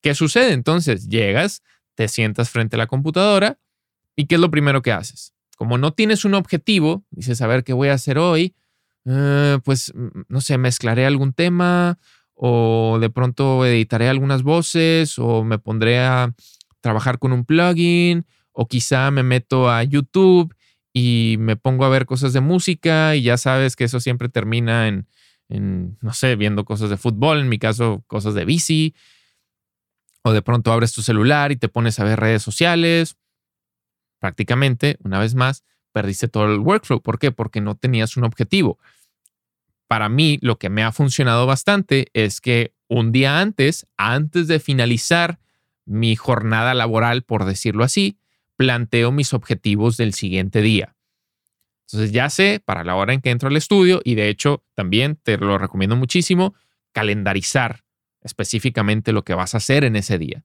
¿Qué 0.01 0.15
sucede? 0.15 0.53
Entonces 0.53 1.09
llegas, 1.09 1.63
te 1.95 2.09
sientas 2.09 2.51
frente 2.51 2.77
a 2.77 2.79
la 2.79 2.87
computadora 2.87 3.59
y 4.17 4.27
¿qué 4.27 4.37
es 4.37 4.41
lo 4.41 4.51
primero 4.51 4.83
que 4.83 4.93
haces? 4.93 5.35
Como 5.57 5.79
no 5.79 5.93
tienes 5.93 6.25
un 6.25 6.35
objetivo, 6.35 7.05
dices, 7.11 7.41
a 7.43 7.47
ver, 7.47 7.63
¿qué 7.63 7.73
voy 7.73 7.89
a 7.89 7.95
hacer 7.95 8.19
hoy? 8.19 8.55
Eh, 9.05 9.59
pues, 9.65 9.93
no 10.29 10.41
sé, 10.41 10.59
mezclaré 10.59 11.07
algún 11.07 11.33
tema 11.33 11.99
o 12.35 12.99
de 13.01 13.11
pronto 13.11 13.65
editaré 13.67 14.09
algunas 14.09 14.43
voces 14.43 15.19
o 15.19 15.45
me 15.45 15.59
pondré 15.59 16.01
a 16.01 16.33
trabajar 16.81 17.19
con 17.19 17.33
un 17.33 17.45
plugin 17.45 18.27
o 18.53 18.67
quizá 18.67 19.11
me 19.11 19.23
meto 19.23 19.71
a 19.71 19.83
YouTube 19.83 20.55
y 20.93 21.37
me 21.39 21.57
pongo 21.57 21.85
a 21.85 21.89
ver 21.89 22.07
cosas 22.07 22.33
de 22.33 22.41
música 22.41 23.17
y 23.17 23.23
ya 23.23 23.37
sabes 23.37 23.77
que 23.77 23.85
eso 23.85 24.01
siempre 24.01 24.29
termina 24.29 24.89
en, 24.89 25.07
no 26.01 26.13
sé, 26.13 26.37
viendo 26.37 26.65
cosas 26.65 26.91
de 26.91 26.97
fútbol, 26.97 27.41
en 27.41 27.49
mi 27.49 27.59
caso 27.59 28.05
cosas 28.07 28.35
de 28.35 28.45
bici, 28.45 28.95
o 30.23 30.33
de 30.33 30.43
pronto 30.43 30.73
abres 30.73 30.93
tu 30.93 31.03
celular 31.03 31.53
y 31.53 31.57
te 31.57 31.69
pones 31.69 31.99
a 31.99 32.05
ver 32.05 32.21
redes 32.21 32.43
sociales. 32.43 33.17
Prácticamente, 34.21 34.97
una 35.03 35.19
vez 35.19 35.35
más, 35.35 35.65
perdiste 35.93 36.29
todo 36.29 36.53
el 36.53 36.61
workflow. 36.61 37.01
¿Por 37.01 37.19
qué? 37.19 37.33
Porque 37.33 37.61
no 37.61 37.77
tenías 37.77 38.17
un 38.17 38.25
objetivo. 38.25 38.79
Para 39.87 40.09
mí, 40.09 40.39
lo 40.43 40.59
que 40.59 40.71
me 40.71 40.83
ha 40.83 40.93
funcionado 40.93 41.47
bastante 41.47 42.09
es 42.15 42.41
que 42.41 42.75
un 42.89 43.13
día 43.13 43.41
antes, 43.41 43.87
antes 43.97 44.49
de 44.49 44.59
finalizar 44.59 45.39
mi 45.85 46.17
jornada 46.17 46.75
laboral, 46.75 47.23
por 47.23 47.45
decirlo 47.45 47.85
así, 47.85 48.19
planteo 48.57 49.13
mis 49.13 49.35
objetivos 49.35 49.97
del 49.97 50.15
siguiente 50.15 50.63
día. 50.63 50.95
Entonces 51.87 52.13
ya 52.13 52.31
sé 52.31 52.63
para 52.65 52.85
la 52.85 52.95
hora 52.95 53.13
en 53.13 53.21
que 53.21 53.31
entro 53.31 53.49
al 53.49 53.57
estudio 53.57 54.01
y 54.05 54.15
de 54.15 54.29
hecho 54.29 54.65
también 54.75 55.19
te 55.23 55.37
lo 55.37 55.59
recomiendo 55.59 55.97
muchísimo, 55.97 56.55
calendarizar 56.93 57.85
específicamente 58.23 59.13
lo 59.13 59.25
que 59.25 59.35
vas 59.35 59.55
a 59.55 59.59
hacer 59.59 59.85
en 59.85 59.97
ese 59.97 60.17
día. 60.17 60.45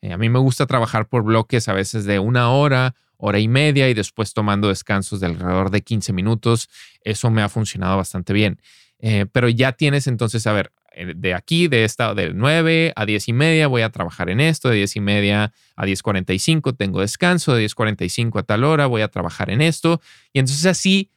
Eh, 0.00 0.12
a 0.12 0.18
mí 0.18 0.28
me 0.28 0.38
gusta 0.38 0.66
trabajar 0.66 1.08
por 1.08 1.22
bloques 1.22 1.68
a 1.68 1.72
veces 1.72 2.04
de 2.04 2.18
una 2.18 2.50
hora, 2.50 2.94
hora 3.18 3.38
y 3.38 3.48
media 3.48 3.88
y 3.88 3.94
después 3.94 4.32
tomando 4.32 4.68
descansos 4.68 5.20
de 5.20 5.26
alrededor 5.26 5.70
de 5.70 5.82
15 5.82 6.12
minutos. 6.12 6.68
Eso 7.02 7.30
me 7.30 7.42
ha 7.42 7.48
funcionado 7.48 7.96
bastante 7.98 8.32
bien. 8.32 8.60
Eh, 9.00 9.26
pero 9.30 9.48
ya 9.48 9.72
tienes 9.72 10.06
entonces, 10.06 10.46
a 10.46 10.52
ver, 10.52 10.72
eh, 10.92 11.12
de 11.14 11.34
aquí, 11.34 11.68
de 11.68 11.84
esta, 11.84 12.14
de 12.14 12.32
9 12.32 12.92
a 12.96 13.06
10 13.06 13.28
y 13.28 13.32
media, 13.32 13.68
voy 13.68 13.82
a 13.82 13.90
trabajar 13.90 14.30
en 14.30 14.40
esto, 14.40 14.68
de 14.68 14.76
10 14.76 14.96
y 14.96 15.00
media 15.00 15.52
a 15.76 15.86
10.45 15.86 16.76
tengo 16.76 17.00
descanso, 17.00 17.54
de 17.54 17.64
10.45 17.66 18.40
a 18.40 18.42
tal 18.42 18.64
hora 18.64 18.86
voy 18.86 19.02
a 19.02 19.08
trabajar 19.08 19.50
en 19.50 19.60
esto. 19.60 20.00
Y 20.32 20.40
entonces 20.40 20.66
así, 20.66 21.10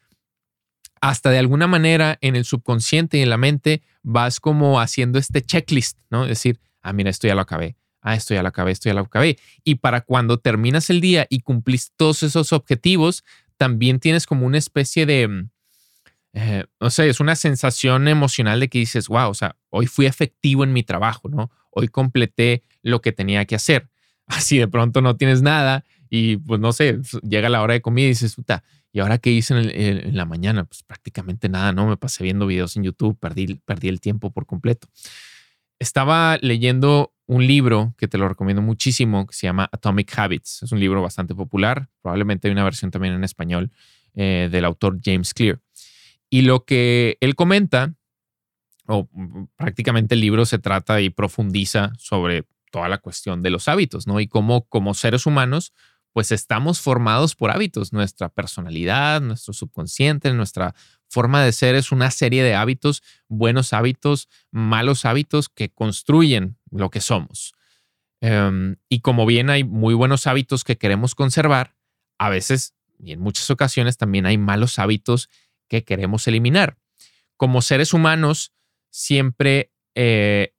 hasta 1.02 1.32
de 1.32 1.40
alguna 1.40 1.66
manera 1.66 2.18
en 2.22 2.36
el 2.36 2.46
subconsciente 2.46 3.18
y 3.18 3.22
en 3.22 3.30
la 3.30 3.38
mente, 3.38 3.82
vas 4.04 4.40
como 4.40 4.80
haciendo 4.80 5.18
este 5.18 5.42
checklist, 5.42 5.98
¿no? 6.12 6.24
Es 6.24 6.30
decir, 6.30 6.60
ah, 6.82 6.94
mira, 6.94 7.10
esto 7.10 7.28
ya 7.28 7.34
lo 7.34 7.42
acabé, 7.42 7.76
ah, 8.02 8.16
esto 8.16 8.34
ya 8.34 8.42
lo 8.42 8.50
acabé, 8.50 8.72
esto 8.72 8.90
ya 8.90 8.94
lo 8.94 9.02
acabé. 9.02 9.38
Y 9.64 9.76
para 9.76 10.02
cuando 10.02 10.38
terminas 10.38 10.90
el 10.90 11.02
día 11.02 11.28
y 11.30 11.42
cumplís 11.42 11.92
todos 11.96 12.24
esos 12.24 12.54
objetivos, 12.54 13.24
también 13.58 14.00
tienes 14.00 14.26
como 14.26 14.46
una 14.46 14.58
especie 14.58 15.06
de 15.06 15.28
mm, 15.28 15.50
eh, 16.34 16.66
no 16.80 16.88
es 16.88 17.20
una 17.20 17.36
sensación 17.36 18.08
emocional 18.08 18.60
de 18.60 18.70
que 18.70 18.80
dices, 18.80 19.08
wow, 19.08 19.30
o 19.30 19.34
sea, 19.34 19.58
hoy 19.70 19.88
fui 19.88 20.06
efectivo 20.06 20.64
en 20.64 20.72
mi 20.72 20.84
trabajo, 20.84 21.28
¿no? 21.28 21.52
Hoy 21.72 21.88
completé 21.90 22.64
lo 22.82 23.02
que 23.02 23.12
tenía 23.12 23.46
que 23.46 23.56
hacer. 23.56 23.90
Así 24.28 24.58
de 24.58 24.68
pronto 24.68 25.02
no 25.02 25.18
tienes 25.18 25.42
nada 25.42 25.84
y 26.10 26.38
pues 26.38 26.60
no 26.60 26.72
sé, 26.74 27.00
llega 27.24 27.50
la 27.50 27.62
hora 27.62 27.74
de 27.74 27.82
comida 27.82 28.06
y 28.06 28.10
dices, 28.10 28.36
puta, 28.36 28.64
¿y 28.94 29.00
ahora 29.00 29.18
qué 29.18 29.32
hice 29.32 29.54
en, 29.58 30.16
la 30.16 30.26
mañana? 30.26 30.64
Pues 30.64 30.84
prácticamente 30.84 31.50
nada, 31.50 31.74
¿no? 31.74 31.88
Me 31.88 31.98
pasé 31.98 32.24
viendo 32.24 32.48
videos 32.48 32.76
en 32.78 32.84
YouTube, 32.84 33.18
perdí, 33.20 33.56
perdí 33.66 33.90
el 33.90 34.00
tiempo 34.00 34.32
por 34.32 34.46
completo. 34.46 34.88
Estaba 35.80 36.38
leyendo 36.42 37.14
un 37.32 37.48
libro 37.48 37.96
que 37.98 38.10
te 38.10 38.18
lo 38.18 38.28
recomiendo 38.28 38.62
muchísimo, 38.62 39.26
que 39.26 39.34
se 39.34 39.48
llama 39.48 39.70
Atomic 39.72 40.20
Habits. 40.20 40.64
Es 40.64 40.74
un 40.74 40.82
libro 40.82 41.02
bastante 41.02 41.34
popular, 41.34 41.88
probablemente 42.02 42.50
hay 42.50 42.52
una 42.52 42.66
versión 42.66 42.92
también 42.92 43.14
en 43.14 43.24
español 43.24 43.72
eh, 44.16 44.50
del 44.52 44.66
autor 44.66 45.00
James 45.02 45.34
Clear. 45.34 45.62
Y 46.30 46.42
lo 46.42 46.66
que 46.66 47.18
él 47.22 47.36
comenta, 47.36 47.96
o 48.86 49.08
prácticamente 49.56 50.16
el 50.16 50.20
libro 50.20 50.46
se 50.46 50.60
trata 50.60 51.00
y 51.00 51.10
profundiza 51.10 51.94
sobre 51.98 52.44
toda 52.70 52.90
la 52.90 52.98
cuestión 52.98 53.42
de 53.42 53.50
los 53.50 53.70
hábitos, 53.70 54.08
¿no? 54.08 54.20
Y 54.20 54.28
cómo 54.28 54.66
como 54.68 54.94
seres 54.94 55.26
humanos, 55.26 55.72
pues 56.12 56.34
estamos 56.34 56.82
formados 56.82 57.36
por 57.36 57.52
hábitos. 57.52 57.94
Nuestra 57.94 58.28
personalidad, 58.28 59.22
nuestro 59.22 59.54
subconsciente, 59.54 60.34
nuestra 60.34 60.76
forma 61.08 61.42
de 61.46 61.54
ser 61.54 61.76
es 61.76 61.94
una 61.94 62.12
serie 62.12 62.44
de 62.44 62.56
hábitos, 62.56 63.04
buenos 63.30 63.72
hábitos, 63.72 64.28
malos 64.52 65.06
hábitos 65.06 65.48
que 65.48 65.70
construyen 65.70 66.58
lo 66.72 66.90
que 66.90 67.02
somos. 67.02 67.54
Em, 68.22 68.78
y 68.90 69.02
como 69.02 69.26
bien 69.26 69.50
hay 69.50 69.64
muy 69.64 69.94
buenos 69.94 70.28
hábitos 70.28 70.64
que 70.64 70.78
queremos 70.78 71.16
conservar, 71.16 71.76
a 72.18 72.30
veces 72.30 72.76
y 73.04 73.14
en 73.14 73.20
muchas 73.20 73.50
ocasiones 73.50 73.98
también 73.98 74.26
hay 74.26 74.38
malos 74.38 74.80
hábitos 74.80 75.30
que 75.68 75.84
queremos 75.84 76.28
eliminar. 76.28 76.78
Como 77.36 77.62
seres 77.62 77.94
humanos, 77.94 78.54
siempre 78.90 79.74
eh, 79.96 80.54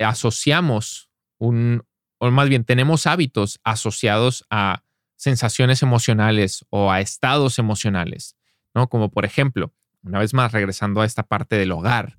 asociamos 0.00 1.08
un, 1.38 1.84
o 2.18 2.30
más 2.30 2.48
bien 2.48 2.64
tenemos 2.64 3.06
hábitos 3.06 3.60
asociados 3.62 4.44
a 4.50 4.82
sensaciones 5.16 5.82
emocionales 5.82 6.66
o 6.70 6.90
a 6.90 7.00
estados 7.00 7.58
emocionales, 7.58 8.36
¿no? 8.74 8.88
Como 8.88 9.10
por 9.10 9.24
ejemplo, 9.24 9.72
una 10.02 10.18
vez 10.18 10.34
más 10.34 10.52
regresando 10.52 11.00
a 11.00 11.06
esta 11.06 11.22
parte 11.22 11.56
del 11.56 11.72
hogar, 11.72 12.18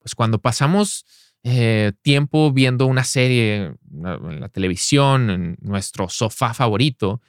pues 0.00 0.14
cuando 0.14 0.40
pasamos 0.40 1.04
eh, 1.48 1.92
tiempo 2.02 2.50
viendo 2.50 2.86
una 2.86 3.04
serie 3.04 3.74
en 3.92 4.40
la 4.40 4.48
televisión, 4.48 5.30
en 5.30 5.56
nuestro 5.60 6.08
sofá 6.08 6.54
favorito, 6.54 7.20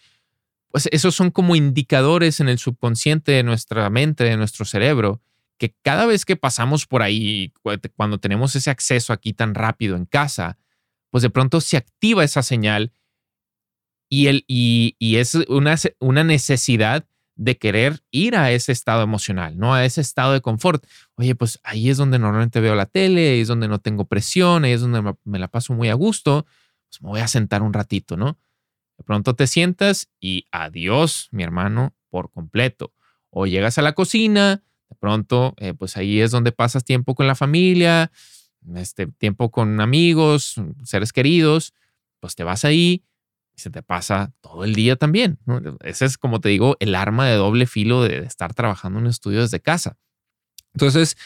pues 0.72 0.90
esos 0.92 1.14
son 1.14 1.30
como 1.30 1.56
indicadores 1.56 2.40
en 2.40 2.50
el 2.50 2.58
subconsciente 2.58 3.32
de 3.32 3.44
nuestra 3.44 3.88
mente, 3.92 4.24
de 4.24 4.36
nuestro 4.36 4.66
cerebro, 4.66 5.22
que 5.60 5.76
cada 5.84 6.08
vez 6.08 6.26
que 6.26 6.36
pasamos 6.36 6.88
por 6.88 7.04
ahí, 7.04 7.54
cuando 7.96 8.18
tenemos 8.18 8.56
ese 8.56 8.72
acceso 8.72 9.14
aquí 9.14 9.34
tan 9.34 9.54
rápido 9.54 9.96
en 9.96 10.06
casa, 10.06 10.58
pues 11.12 11.22
de 11.22 11.30
pronto 11.30 11.62
se 11.62 11.78
activa 11.78 12.24
esa 12.24 12.42
señal 12.42 12.92
y, 14.10 14.28
el, 14.28 14.46
y, 14.48 14.96
es 15.00 15.36
una, 15.48 15.76
una 16.00 16.24
necesidad 16.24 17.06
de 17.38 17.58
querer 17.58 18.04
ir 18.12 18.36
a 18.36 18.52
ese 18.52 18.72
estado 18.72 19.04
emocional, 19.04 19.58
¿no? 19.58 19.74
A 19.74 19.86
ese 19.86 20.02
estado 20.02 20.34
de 20.34 20.42
confort. 20.42 20.86
Oye, 21.16 21.36
pues 21.36 21.60
ahí 21.64 21.90
es 21.90 21.98
donde 21.98 22.20
normalmente 22.20 22.60
veo 22.60 22.76
la 22.76 22.88
tele, 22.88 23.30
ahí 23.30 23.42
es 23.42 23.48
donde 23.48 23.68
no 23.68 23.80
tengo 23.80 24.06
presión, 24.06 24.66
ahí 24.66 24.72
es 24.74 24.82
donde 24.82 25.16
me, 25.24 25.40
la 25.40 25.48
paso 25.48 25.74
muy 25.74 25.90
a 25.90 25.94
gusto, 25.94 26.46
pues 26.90 27.02
me 27.02 27.10
voy 27.10 27.22
a 27.22 27.28
sentar 27.28 27.62
un 27.62 27.74
ratito, 27.74 28.18
¿no? 28.18 28.40
De 28.98 29.04
pronto 29.04 29.36
te 29.36 29.46
sientas 29.46 30.10
y 30.20 30.48
adiós, 30.52 31.30
mi 31.32 31.44
hermano, 31.44 31.96
por 32.10 32.32
completo. 32.32 32.94
O 33.30 33.46
llegas 33.46 33.78
a 33.78 33.84
la 33.84 33.94
cocina, 33.94 34.64
de 34.90 34.96
pronto, 34.96 35.54
eh, 35.58 35.76
pues 35.76 35.96
ahí 35.96 36.20
es 36.20 36.32
donde 36.32 36.52
pasas 36.52 36.84
tiempo 36.84 37.14
con 37.14 37.28
la 37.28 37.36
familia, 37.36 38.12
este, 38.76 39.06
tiempo 39.06 39.52
con 39.52 39.80
amigos, 39.80 40.56
seres 40.84 41.14
queridos, 41.14 41.74
pues 42.20 42.36
te 42.36 42.44
vas 42.44 42.66
ahí 42.66 43.04
y 43.58 43.62
se 43.62 43.70
te 43.70 43.82
pasa 43.82 44.34
todo 44.42 44.64
el 44.64 44.76
día 44.76 44.96
también. 44.96 45.40
Ese 45.82 46.06
es, 46.06 46.18
como 46.18 46.40
te 46.40 46.50
digo, 46.50 46.78
el 46.80 46.96
arma 46.96 47.28
de 47.28 47.36
doble 47.36 47.66
filo 47.66 48.04
de, 48.04 48.20
estar 48.20 48.54
trabajando 48.54 49.00
en 49.00 49.06
un 49.06 49.10
estudio 49.10 49.42
desde 49.42 49.60
casa. 49.60 49.98
Entonces, 50.74 51.18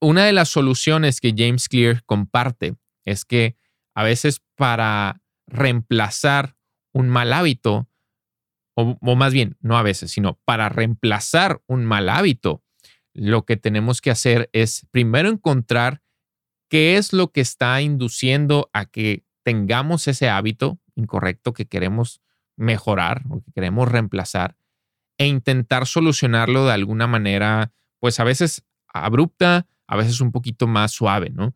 una 0.00 0.24
de 0.24 0.32
las 0.32 0.48
soluciones 0.48 1.20
que 1.20 1.34
James 1.36 1.68
Clear 1.68 2.02
comparte 2.04 2.74
es 3.04 3.24
que 3.24 3.56
a 3.94 4.02
veces 4.02 4.42
para 4.56 5.22
reemplazar 5.46 6.56
un 6.92 7.08
mal 7.08 7.32
hábito, 7.32 7.88
o, 8.74 8.96
más 9.14 9.32
bien, 9.32 9.56
no 9.60 9.78
a 9.78 9.82
veces, 9.82 10.10
sino 10.10 10.40
para 10.44 10.68
reemplazar 10.68 11.62
un 11.66 11.84
mal 11.84 12.08
hábito, 12.08 12.64
lo 13.12 13.44
que 13.44 13.56
tenemos 13.56 14.00
que 14.00 14.10
hacer 14.10 14.48
es 14.52 14.86
primero 14.90 15.28
encontrar 15.28 16.02
qué 16.68 16.96
es 16.96 17.12
lo 17.12 17.30
que 17.30 17.40
está 17.40 17.80
induciendo 17.82 18.70
a 18.72 18.86
que 18.86 19.24
tengamos 19.44 20.08
ese 20.08 20.28
hábito 20.28 20.79
incorrecto 20.94 21.52
que 21.52 21.66
queremos 21.66 22.20
mejorar 22.56 23.22
o 23.30 23.42
que 23.42 23.52
queremos 23.52 23.88
reemplazar 23.88 24.56
e 25.18 25.26
intentar 25.26 25.86
solucionarlo 25.86 26.66
de 26.66 26.72
alguna 26.72 27.06
manera, 27.06 27.72
pues 27.98 28.20
a 28.20 28.24
veces 28.24 28.64
abrupta, 28.88 29.66
a 29.86 29.96
veces 29.96 30.20
un 30.20 30.32
poquito 30.32 30.66
más 30.66 30.92
suave, 30.92 31.30
¿no? 31.30 31.54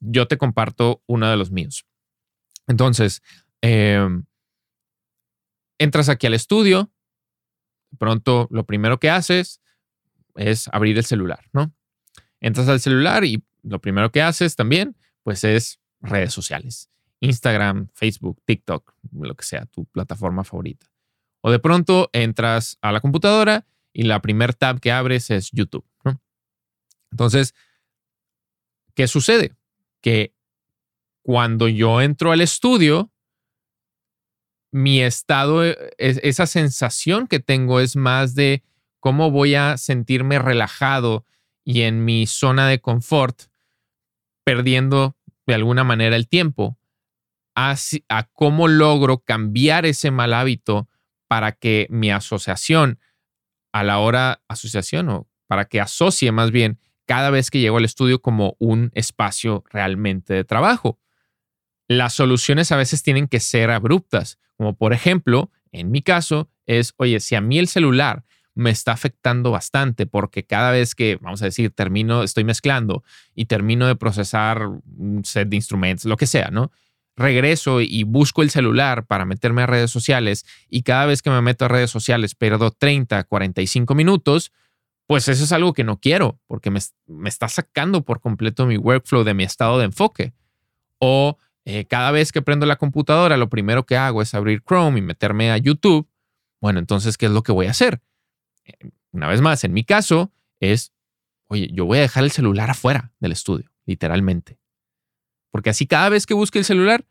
Yo 0.00 0.26
te 0.26 0.38
comparto 0.38 1.02
uno 1.06 1.28
de 1.28 1.36
los 1.36 1.50
míos. 1.50 1.86
Entonces, 2.66 3.22
eh, 3.60 4.08
entras 5.78 6.08
aquí 6.08 6.26
al 6.26 6.34
estudio, 6.34 6.90
pronto 7.98 8.48
lo 8.50 8.64
primero 8.64 8.98
que 8.98 9.10
haces 9.10 9.60
es 10.34 10.68
abrir 10.72 10.96
el 10.96 11.04
celular, 11.04 11.44
¿no? 11.52 11.72
Entras 12.40 12.68
al 12.68 12.80
celular 12.80 13.24
y 13.24 13.44
lo 13.62 13.80
primero 13.80 14.10
que 14.10 14.22
haces 14.22 14.56
también, 14.56 14.96
pues 15.22 15.44
es 15.44 15.80
redes 16.00 16.32
sociales. 16.32 16.88
Instagram, 17.22 17.88
Facebook, 17.94 18.42
TikTok, 18.44 18.94
lo 19.12 19.34
que 19.36 19.44
sea, 19.44 19.64
tu 19.66 19.84
plataforma 19.84 20.42
favorita. 20.42 20.88
O 21.40 21.52
de 21.52 21.60
pronto 21.60 22.10
entras 22.12 22.78
a 22.82 22.90
la 22.90 23.00
computadora 23.00 23.64
y 23.92 24.02
la 24.02 24.20
primer 24.20 24.54
tab 24.54 24.80
que 24.80 24.90
abres 24.90 25.30
es 25.30 25.50
YouTube. 25.52 25.86
Entonces, 27.12 27.54
¿qué 28.94 29.06
sucede? 29.06 29.54
Que 30.00 30.34
cuando 31.22 31.68
yo 31.68 32.00
entro 32.00 32.32
al 32.32 32.40
estudio, 32.40 33.12
mi 34.72 35.00
estado, 35.00 35.64
e, 35.64 35.76
esa 35.98 36.46
sensación 36.46 37.28
que 37.28 37.38
tengo 37.38 37.78
es 37.78 37.94
más 37.94 38.34
de 38.34 38.64
cómo 38.98 39.30
voy 39.30 39.54
a 39.54 39.76
sentirme 39.76 40.40
relajado 40.40 41.24
y 41.64 41.82
en 41.82 42.04
mi 42.04 42.26
zona 42.26 42.66
de 42.66 42.80
confort, 42.80 43.42
perdiendo 44.42 45.16
de 45.46 45.54
alguna 45.54 45.84
manera 45.84 46.16
el 46.16 46.26
tiempo, 46.26 46.78
a, 47.54 47.74
a 48.08 48.22
cómo 48.32 48.68
logro 48.68 49.18
cambiar 49.18 49.86
ese 49.86 50.10
mal 50.10 50.34
hábito 50.34 50.88
para 51.28 51.52
que 51.52 51.86
mi 51.90 52.10
asociación 52.10 52.98
a 53.72 53.82
la 53.82 53.98
hora, 53.98 54.42
asociación 54.48 55.08
o 55.08 55.28
para 55.46 55.64
que 55.64 55.80
asocie 55.80 56.30
más 56.32 56.50
bien 56.50 56.78
cada 57.06 57.30
vez 57.30 57.50
que 57.50 57.60
llego 57.60 57.78
al 57.78 57.84
estudio 57.84 58.20
como 58.22 58.56
un 58.58 58.90
espacio 58.94 59.64
realmente 59.70 60.34
de 60.34 60.44
trabajo. 60.44 60.98
Las 61.88 62.14
soluciones 62.14 62.72
a 62.72 62.76
veces 62.76 63.02
tienen 63.02 63.28
que 63.28 63.40
ser 63.40 63.70
abruptas, 63.70 64.38
como 64.56 64.76
por 64.76 64.92
ejemplo, 64.92 65.50
en 65.72 65.90
mi 65.90 66.02
caso, 66.02 66.48
es, 66.66 66.94
oye, 66.96 67.20
si 67.20 67.34
a 67.34 67.40
mí 67.40 67.58
el 67.58 67.68
celular 67.68 68.24
me 68.54 68.70
está 68.70 68.92
afectando 68.92 69.50
bastante 69.50 70.06
porque 70.06 70.44
cada 70.44 70.70
vez 70.70 70.94
que, 70.94 71.18
vamos 71.20 71.42
a 71.42 71.46
decir, 71.46 71.70
termino, 71.70 72.22
estoy 72.22 72.44
mezclando 72.44 73.02
y 73.34 73.46
termino 73.46 73.86
de 73.86 73.96
procesar 73.96 74.66
un 74.66 75.24
set 75.24 75.48
de 75.48 75.56
instrumentos, 75.56 76.04
lo 76.04 76.16
que 76.16 76.26
sea, 76.26 76.50
¿no? 76.50 76.70
Regreso 77.16 77.80
y 77.80 78.04
busco 78.04 78.42
el 78.42 78.50
celular 78.50 79.06
para 79.06 79.24
meterme 79.24 79.62
a 79.62 79.66
redes 79.66 79.90
sociales 79.90 80.46
y 80.68 80.82
cada 80.82 81.06
vez 81.06 81.20
que 81.20 81.30
me 81.30 81.42
meto 81.42 81.66
a 81.66 81.68
redes 81.68 81.90
sociales 81.90 82.34
pierdo 82.34 82.70
30, 82.70 83.24
45 83.24 83.94
minutos, 83.94 84.52
pues 85.06 85.28
eso 85.28 85.44
es 85.44 85.52
algo 85.52 85.74
que 85.74 85.84
no 85.84 85.98
quiero 86.00 86.40
porque 86.46 86.70
me, 86.70 86.80
me 87.06 87.28
está 87.28 87.48
sacando 87.48 88.02
por 88.02 88.20
completo 88.20 88.66
mi 88.66 88.78
workflow 88.78 89.24
de 89.24 89.34
mi 89.34 89.44
estado 89.44 89.78
de 89.78 89.84
enfoque. 89.84 90.32
O 90.98 91.36
eh, 91.64 91.84
cada 91.84 92.10
vez 92.10 92.32
que 92.32 92.42
prendo 92.42 92.66
la 92.66 92.76
computadora, 92.76 93.36
lo 93.36 93.48
primero 93.48 93.84
que 93.84 93.96
hago 93.96 94.22
es 94.22 94.34
abrir 94.34 94.62
Chrome 94.62 94.98
y 94.98 95.02
meterme 95.02 95.50
a 95.50 95.58
YouTube. 95.58 96.08
Bueno, 96.60 96.78
entonces, 96.78 97.16
¿qué 97.16 97.26
es 97.26 97.32
lo 97.32 97.42
que 97.42 97.52
voy 97.52 97.66
a 97.66 97.70
hacer? 97.70 98.00
Eh, 98.64 98.90
una 99.12 99.28
vez 99.28 99.40
más, 99.40 99.64
en 99.64 99.72
mi 99.72 99.84
caso, 99.84 100.32
es, 100.60 100.92
oye, 101.48 101.68
yo 101.72 101.84
voy 101.84 101.98
a 101.98 102.02
dejar 102.02 102.24
el 102.24 102.30
celular 102.30 102.70
afuera 102.70 103.12
del 103.20 103.32
estudio, 103.32 103.70
literalmente. 103.84 104.58
Porque 105.52 105.70
así 105.70 105.86
cada 105.86 106.08
vez 106.08 106.26
que 106.26 106.34
busque 106.34 106.58
el 106.58 106.64
celular, 106.64 107.04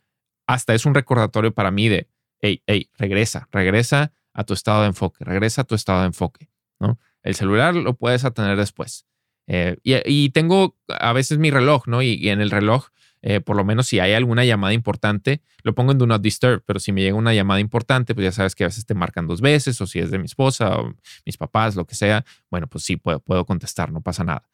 hasta 0.47 0.73
es 0.73 0.85
un 0.85 0.93
recordatorio 0.93 1.53
para 1.53 1.71
mí 1.71 1.87
de, 1.87 2.09
hey, 2.41 2.61
hey, 2.67 2.89
regresa, 2.97 3.47
regresa 3.53 4.11
a 4.33 4.43
tu 4.43 4.53
estado 4.53 4.81
de 4.81 4.87
enfoque, 4.87 5.23
regresa 5.23 5.61
a 5.61 5.63
tu 5.63 5.75
estado 5.75 6.01
de 6.01 6.07
enfoque, 6.07 6.49
¿no? 6.79 6.99
El 7.23 7.35
celular 7.35 7.73
lo 7.73 7.95
puedes 7.95 8.25
tener 8.33 8.57
después. 8.57 9.05
Eh, 9.47 9.77
y, 9.83 10.29
tengo 10.31 10.77
a 10.89 11.13
veces 11.13 11.37
mi 11.37 11.51
reloj, 11.51 11.87
¿no? 11.87 12.01
y 12.01 12.27
en 12.27 12.41
el 12.41 12.51
reloj 12.51 12.89
eh, 13.23 13.39
por 13.39 13.55
lo 13.55 13.63
menos 13.63 13.87
si 13.87 13.99
hay 13.99 14.13
alguna 14.13 14.43
llamada 14.45 14.73
importante, 14.73 15.41
lo 15.63 15.75
pongo 15.75 15.91
en 15.91 15.99
Do 15.99 16.07
Not 16.07 16.21
Disturb, 16.21 16.63
pero 16.65 16.79
si 16.79 16.91
me 16.91 17.01
llega 17.01 17.15
una 17.15 17.33
llamada 17.33 17.59
importante, 17.59 18.15
pues 18.15 18.25
ya 18.25 18.31
sabes 18.31 18.55
que 18.55 18.63
a 18.63 18.67
veces 18.67 18.85
te 18.85 18.95
marcan 18.95 19.27
dos 19.27 19.41
veces, 19.41 19.79
o 19.79 19.87
si 19.87 19.99
es 19.99 20.09
de 20.09 20.17
mi 20.17 20.25
esposa 20.25 20.77
mis 21.25 21.37
papás, 21.37 21.75
lo 21.75 21.85
que 21.85 21.95
sea, 21.95 22.25
bueno, 22.49 22.67
pues 22.67 22.83
sí, 22.83 22.97
puedo, 22.97 23.19
puedo 23.19 23.45
contestar, 23.45 23.91
no 23.91 24.01
pasa 24.01 24.23
nada. 24.23 24.49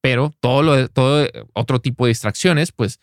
Pero 0.00 0.32
todo, 0.40 0.62
lo, 0.62 0.88
todo 0.88 1.26
otro 1.52 1.80
tipo 1.80 2.04
de 2.04 2.10
distracciones, 2.10 2.70
pues 2.72 3.00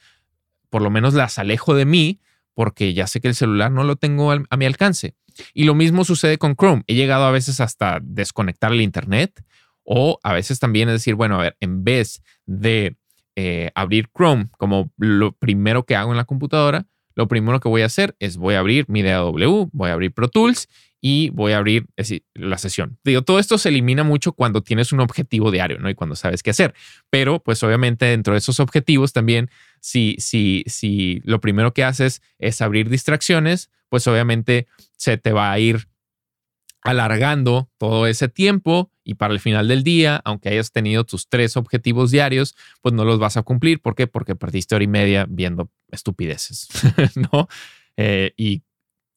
por 0.69 0.81
lo 0.81 0.89
menos 0.89 1.13
las 1.13 1.39
alejo 1.39 1.73
de 1.73 1.85
mí 1.85 2.19
porque 2.53 2.93
ya 2.93 3.07
sé 3.07 3.21
que 3.21 3.29
el 3.29 3.35
celular 3.35 3.71
no 3.71 3.83
lo 3.83 3.95
tengo 3.95 4.31
a 4.31 4.57
mi 4.57 4.65
alcance. 4.65 5.15
Y 5.53 5.63
lo 5.63 5.75
mismo 5.75 6.03
sucede 6.03 6.37
con 6.37 6.55
Chrome. 6.55 6.83
He 6.87 6.95
llegado 6.95 7.23
a 7.23 7.31
veces 7.31 7.61
hasta 7.61 7.99
desconectar 8.01 8.71
el 8.71 8.81
Internet 8.81 9.43
o 9.83 10.19
a 10.23 10.33
veces 10.33 10.59
también 10.59 10.89
es 10.89 10.95
decir, 10.95 11.15
bueno, 11.15 11.35
a 11.35 11.43
ver, 11.43 11.57
en 11.61 11.83
vez 11.83 12.21
de 12.45 12.97
eh, 13.35 13.71
abrir 13.75 14.09
Chrome 14.15 14.49
como 14.57 14.91
lo 14.97 15.31
primero 15.31 15.85
que 15.85 15.95
hago 15.95 16.11
en 16.11 16.17
la 16.17 16.25
computadora, 16.25 16.85
lo 17.15 17.27
primero 17.27 17.59
que 17.59 17.69
voy 17.69 17.81
a 17.81 17.85
hacer 17.85 18.15
es 18.19 18.37
voy 18.37 18.55
a 18.55 18.59
abrir 18.59 18.85
mi 18.89 19.03
DAW, 19.03 19.69
voy 19.71 19.89
a 19.89 19.93
abrir 19.93 20.13
Pro 20.13 20.27
Tools 20.27 20.67
y 21.01 21.29
voy 21.29 21.53
a 21.53 21.57
abrir 21.57 21.85
la 22.33 22.57
sesión. 22.57 22.99
Digo, 23.03 23.21
todo 23.21 23.39
esto 23.39 23.57
se 23.57 23.69
elimina 23.69 24.03
mucho 24.03 24.33
cuando 24.33 24.61
tienes 24.61 24.91
un 24.91 24.99
objetivo 24.99 25.51
diario, 25.51 25.79
¿no? 25.79 25.89
Y 25.89 25.95
cuando 25.95 26.15
sabes 26.15 26.43
qué 26.43 26.49
hacer. 26.49 26.73
Pero, 27.09 27.39
pues 27.39 27.63
obviamente 27.63 28.05
dentro 28.05 28.33
de 28.33 28.39
esos 28.39 28.59
objetivos 28.59 29.13
también, 29.13 29.49
si, 29.79 30.15
si, 30.19 30.63
si 30.67 31.21
lo 31.23 31.39
primero 31.39 31.73
que 31.73 31.83
haces 31.83 32.21
es 32.37 32.61
abrir 32.61 32.89
distracciones, 32.89 33.69
pues 33.87 34.07
obviamente 34.07 34.67
se 34.97 35.17
te 35.17 35.31
va 35.31 35.51
a 35.51 35.59
ir 35.59 35.87
alargando 36.81 37.69
todo 37.77 38.07
ese 38.07 38.29
tiempo 38.29 38.91
y 39.03 39.15
para 39.15 39.33
el 39.33 39.39
final 39.39 39.67
del 39.67 39.83
día, 39.83 40.21
aunque 40.23 40.49
hayas 40.49 40.71
tenido 40.71 41.03
tus 41.03 41.27
tres 41.27 41.57
objetivos 41.57 42.11
diarios, 42.11 42.55
pues 42.81 42.93
no 42.93 43.05
los 43.05 43.19
vas 43.19 43.37
a 43.37 43.43
cumplir. 43.43 43.81
¿Por 43.81 43.95
qué? 43.95 44.07
Porque 44.07 44.35
perdiste 44.35 44.75
hora 44.75 44.83
y 44.83 44.87
media 44.87 45.25
viendo 45.27 45.71
estupideces, 45.91 46.69
¿no? 47.33 47.47
Eh, 47.97 48.33
y 48.37 48.61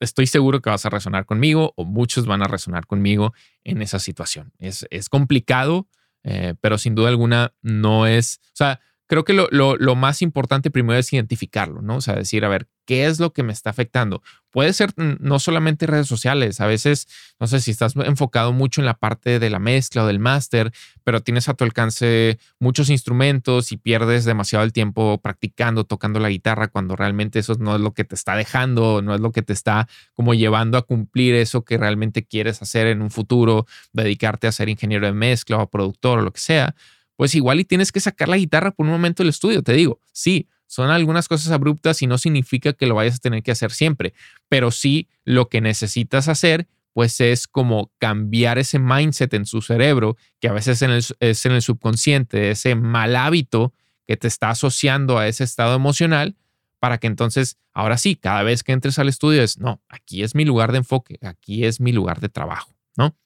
estoy 0.03 0.27
seguro 0.27 0.61
que 0.61 0.71
vas 0.71 0.85
a 0.87 0.91
resonar 0.91 1.27
conmigo 1.27 1.73
o 1.77 1.85
muchos 1.85 2.27
van 2.27 2.43
a 2.43 2.49
resonar 2.49 2.87
conmigo 2.87 3.33
en 3.65 3.83
esa 3.83 3.99
situación. 3.99 4.53
Es, 4.59 4.87
es 4.91 5.09
complicado, 5.09 5.89
eh, 6.25 6.55
pero 6.61 6.79
sin 6.79 6.95
duda 6.95 7.09
alguna 7.09 7.55
no 7.63 8.07
es, 8.07 8.41
o 8.47 8.55
sea, 8.57 8.81
creo 9.13 9.25
que 9.25 9.35
lo, 9.35 9.77
lo, 9.77 9.95
más 9.95 10.23
importante 10.23 10.71
primero 10.71 10.99
es 10.99 11.13
identificarlo, 11.13 11.83
¿no? 11.83 11.97
O 11.97 12.01
sea, 12.01 12.15
decir, 12.15 12.47
a 12.47 12.49
ver, 12.49 12.67
¿qué 12.87 13.05
es 13.05 13.21
lo 13.21 13.35
que 13.35 13.43
me 13.43 13.53
está 13.53 13.69
afectando? 13.69 14.23
Puede 14.51 14.73
ser 14.73 14.95
no 14.97 15.39
solamente 15.39 15.87
redes 15.87 16.07
sociales, 16.07 16.63
a 16.63 16.67
veces, 16.67 17.09
no 17.39 17.47
sé 17.47 17.61
si 17.61 17.73
estás 17.73 17.95
enfocado 17.95 18.55
mucho 18.55 18.81
en 18.81 18.87
la 18.87 18.95
parte 18.95 19.39
de 19.39 19.51
la 19.51 19.59
mezcla 19.59 20.05
o 20.05 20.07
del 20.07 20.19
máster, 20.19 20.73
pero 21.05 21.21
tienes 21.21 21.51
a 21.51 21.53
tu 21.53 21.65
alcance 21.65 22.39
muchos 22.59 22.89
instrumentos 22.89 23.71
y 23.71 23.77
pierdes 23.77 24.25
demasiado 24.25 24.65
el 24.65 24.73
tiempo 24.73 25.21
practicando, 25.23 25.85
tocando 25.85 26.19
la 26.19 26.31
guitarra, 26.31 26.69
cuando 26.69 26.97
realmente 26.97 27.39
eso 27.39 27.55
no 27.59 27.75
es 27.75 27.83
lo 27.83 27.93
que 27.93 28.05
te 28.05 28.15
está 28.15 28.35
dejando, 28.35 29.03
no 29.03 29.15
es 29.15 29.21
lo 29.21 29.31
que 29.31 29.43
te 29.43 29.53
está 29.53 29.89
como 30.15 30.33
llevando 30.33 30.79
a 30.79 30.87
cumplir 30.87 31.35
eso 31.35 31.67
que 31.67 31.77
realmente 31.77 32.25
quieres 32.25 32.63
hacer 32.63 32.87
en 32.87 33.03
un 33.03 33.11
futuro, 33.11 33.67
dedicarte 33.93 34.47
a 34.47 34.53
ser 34.53 34.71
ingeniero 34.71 35.05
de 35.05 35.13
mezcla 35.13 35.59
o 35.59 35.69
productor 35.69 36.21
o 36.21 36.23
lo 36.23 36.33
que 36.33 36.41
sea 36.41 36.75
pues 37.23 37.37
igual 37.37 37.61
y 37.61 37.65
tienes 37.65 37.93
que 37.93 38.01
sacar 38.01 38.29
la 38.29 38.37
guitarra 38.37 38.73
por 38.73 38.85
un 38.85 38.91
momento 38.91 39.23
del 39.23 39.31
estudio. 39.31 39.63
Te 39.63 39.75
digo, 39.75 40.01
sí, 40.13 40.49
son 40.67 40.91
algunas 40.91 41.29
cosas 41.29 41.53
abruptas 41.53 42.03
y 42.03 42.09
no 42.09 42.19
significa 42.19 42.73
que 42.73 42.85
lo 42.85 42.97
vayas 42.97 43.15
a 43.15 43.19
tener 43.19 43.45
que 43.45 43.53
hacer 43.53 43.71
siempre, 43.71 44.13
pero 44.49 44.73
sí 44.73 45.09
lo 45.25 45.49
que 45.49 45.61
necesitas 45.61 46.27
hacer 46.27 46.67
pues 46.95 47.21
es 47.21 47.47
como 47.47 47.93
cambiar 47.99 48.59
ese 48.59 48.81
mindset 48.81 49.33
en 49.35 49.47
su 49.47 49.63
cerebro, 49.63 50.17
que 50.41 50.49
a 50.49 50.53
veces 50.53 50.83
es 50.83 51.47
en 51.47 51.53
el 51.53 51.63
subconsciente, 51.63 52.51
ese 52.51 52.75
mal 52.75 53.15
hábito 53.15 53.73
que 54.05 54.17
te 54.17 54.27
está 54.27 54.51
asociando 54.51 55.17
a 55.17 55.29
ese 55.29 55.45
estado 55.45 55.77
emocional, 55.77 56.35
para 56.81 56.99
que 56.99 57.07
entonces, 57.07 57.57
ahora 57.73 57.99
sí, 57.99 58.17
cada 58.17 58.43
vez 58.43 58.65
que 58.65 58.73
entres 58.73 58.99
al 58.99 59.09
estudio 59.09 59.45
es, 59.45 59.59
no, 59.59 59.81
aquí 59.89 60.25
es 60.25 60.35
mi 60.35 60.45
lugar 60.45 60.73
de 60.73 60.79
enfoque, 60.79 61.21
aquí 61.23 61.67
es 61.67 61.81
mi 61.81 61.93
lugar 61.93 62.19
de 62.19 62.31
trabajo, 62.31 62.75
¿no? 62.97 63.17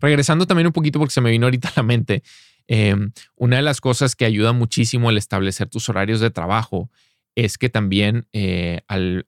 Regresando 0.00 0.46
también 0.46 0.66
un 0.66 0.72
poquito 0.72 0.98
porque 0.98 1.12
se 1.12 1.20
me 1.20 1.30
vino 1.30 1.44
ahorita 1.44 1.68
a 1.68 1.72
la 1.76 1.82
mente, 1.82 2.22
Em, 2.68 3.12
una 3.36 3.56
de 3.56 3.62
las 3.62 3.80
cosas 3.80 4.16
que 4.16 4.24
ayuda 4.24 4.52
muchísimo 4.52 5.08
al 5.08 5.18
establecer 5.18 5.68
tus 5.68 5.88
horarios 5.88 6.20
de 6.20 6.30
trabajo 6.30 6.90
es 7.34 7.58
que 7.58 7.68
también 7.68 8.26
eh, 8.32 8.80
al, 8.88 9.24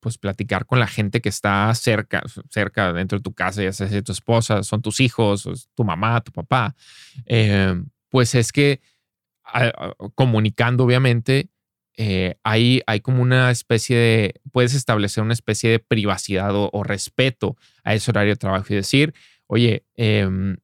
pues 0.00 0.18
platicar 0.18 0.66
con 0.66 0.80
la 0.80 0.86
gente 0.86 1.22
que 1.22 1.30
está 1.30 1.74
cerca, 1.74 2.22
cerca 2.50 2.92
dentro 2.92 3.18
de 3.18 3.22
tu 3.22 3.32
casa, 3.32 3.62
ya 3.62 3.72
sea 3.72 4.02
tu 4.02 4.12
esposa, 4.12 4.62
son 4.62 4.82
tus 4.82 5.00
hijos, 5.00 5.48
tu 5.74 5.84
mamá, 5.84 6.20
tu 6.20 6.30
papá, 6.30 6.74
em, 7.24 7.86
pues 8.10 8.34
es 8.34 8.52
que 8.52 8.80
comunicando 10.14 10.84
obviamente 10.84 11.48
eh, 11.96 12.36
hay, 12.42 12.82
como 13.02 13.22
una 13.22 13.50
especie 13.50 13.96
de, 13.96 14.40
puedes 14.52 14.74
establecer 14.74 15.22
una 15.22 15.32
especie 15.32 15.70
de 15.70 15.78
privacidad 15.78 16.50
o, 16.54 16.82
respeto 16.82 17.56
a 17.84 17.94
ese 17.94 18.10
horario 18.10 18.32
de 18.32 18.36
trabajo 18.36 18.66
y 18.70 18.76
decir, 18.76 19.14
oye, 19.46 19.84
eh, 19.96 20.56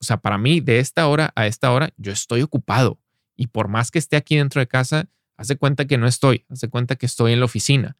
o 0.00 0.04
sea, 0.04 0.18
para 0.18 0.38
mí, 0.38 0.60
de 0.60 0.78
esta 0.78 1.06
hora 1.08 1.32
a 1.34 1.46
esta 1.46 1.72
hora, 1.72 1.90
yo 1.96 2.12
estoy 2.12 2.42
ocupado. 2.42 2.98
Y 3.36 3.48
por 3.48 3.68
más 3.68 3.90
que 3.90 3.98
esté 3.98 4.16
aquí 4.16 4.36
dentro 4.36 4.60
de 4.60 4.68
casa, 4.68 5.08
hace 5.36 5.56
cuenta 5.56 5.86
que 5.86 5.98
no 5.98 6.06
estoy, 6.06 6.44
hace 6.48 6.68
cuenta 6.68 6.96
que 6.96 7.06
estoy 7.06 7.32
en 7.32 7.40
la 7.40 7.46
oficina. 7.46 7.96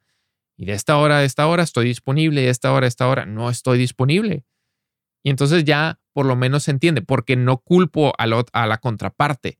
Y 0.57 0.65
de 0.65 0.73
esta 0.73 0.97
hora 0.97 1.17
a 1.19 1.23
esta 1.23 1.47
hora 1.47 1.63
estoy 1.63 1.85
disponible 1.85 2.41
y 2.41 2.45
de 2.45 2.49
esta 2.49 2.71
hora 2.73 2.85
a 2.85 2.89
esta 2.89 3.07
hora 3.07 3.25
no 3.25 3.49
estoy 3.49 3.77
disponible. 3.77 4.43
Y 5.23 5.29
entonces 5.29 5.63
ya 5.63 5.99
por 6.13 6.25
lo 6.25 6.35
menos 6.35 6.63
se 6.63 6.71
entiende, 6.71 7.01
porque 7.01 7.37
no 7.37 7.59
culpo 7.59 8.13
a, 8.17 8.25
a 8.51 8.67
la 8.67 8.77
contraparte. 8.79 9.57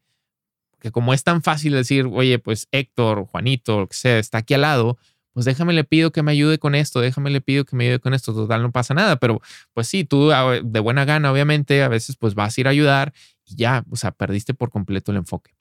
Que 0.80 0.92
como 0.92 1.14
es 1.14 1.24
tan 1.24 1.42
fácil 1.42 1.72
decir, 1.72 2.06
oye, 2.12 2.38
pues 2.40 2.68
Héctor, 2.72 3.26
Juanito, 3.26 3.80
lo 3.80 3.88
que 3.88 3.96
sea, 3.96 4.20
está 4.20 4.40
aquí 4.40 4.56
al 4.56 4.62
lado, 4.62 4.98
pues 5.34 5.46
déjame 5.46 5.74
le 5.74 5.84
pido 5.84 6.12
que 6.12 6.24
me 6.24 6.32
ayude 6.32 6.58
con 6.58 6.76
esto, 6.76 7.02
déjame 7.02 7.30
le 7.30 7.42
pido 7.42 7.66
que 7.66 7.76
me 7.76 7.86
ayude 7.86 8.00
con 8.00 8.14
esto, 8.14 8.34
total 8.34 8.62
no 8.62 8.72
pasa 8.72 8.94
nada, 8.94 9.18
pero 9.18 9.42
pues 9.74 9.88
sí, 9.88 10.04
tú 10.04 10.32
ah, 10.32 10.60
de 10.64 10.80
buena 10.80 11.06
gana, 11.06 11.32
obviamente, 11.32 11.84
a 11.84 11.88
veces 11.88 12.16
pues 12.18 12.36
vas 12.36 12.58
a 12.58 12.62
ir 12.62 12.68
a 12.68 12.72
ayudar 12.72 13.14
y 13.46 13.56
ya, 13.56 13.84
o 13.90 13.96
sea, 13.96 14.12
perdiste 14.12 14.54
por 14.54 14.70
completo 14.70 15.12
el 15.12 15.18
enfoque. 15.18 15.56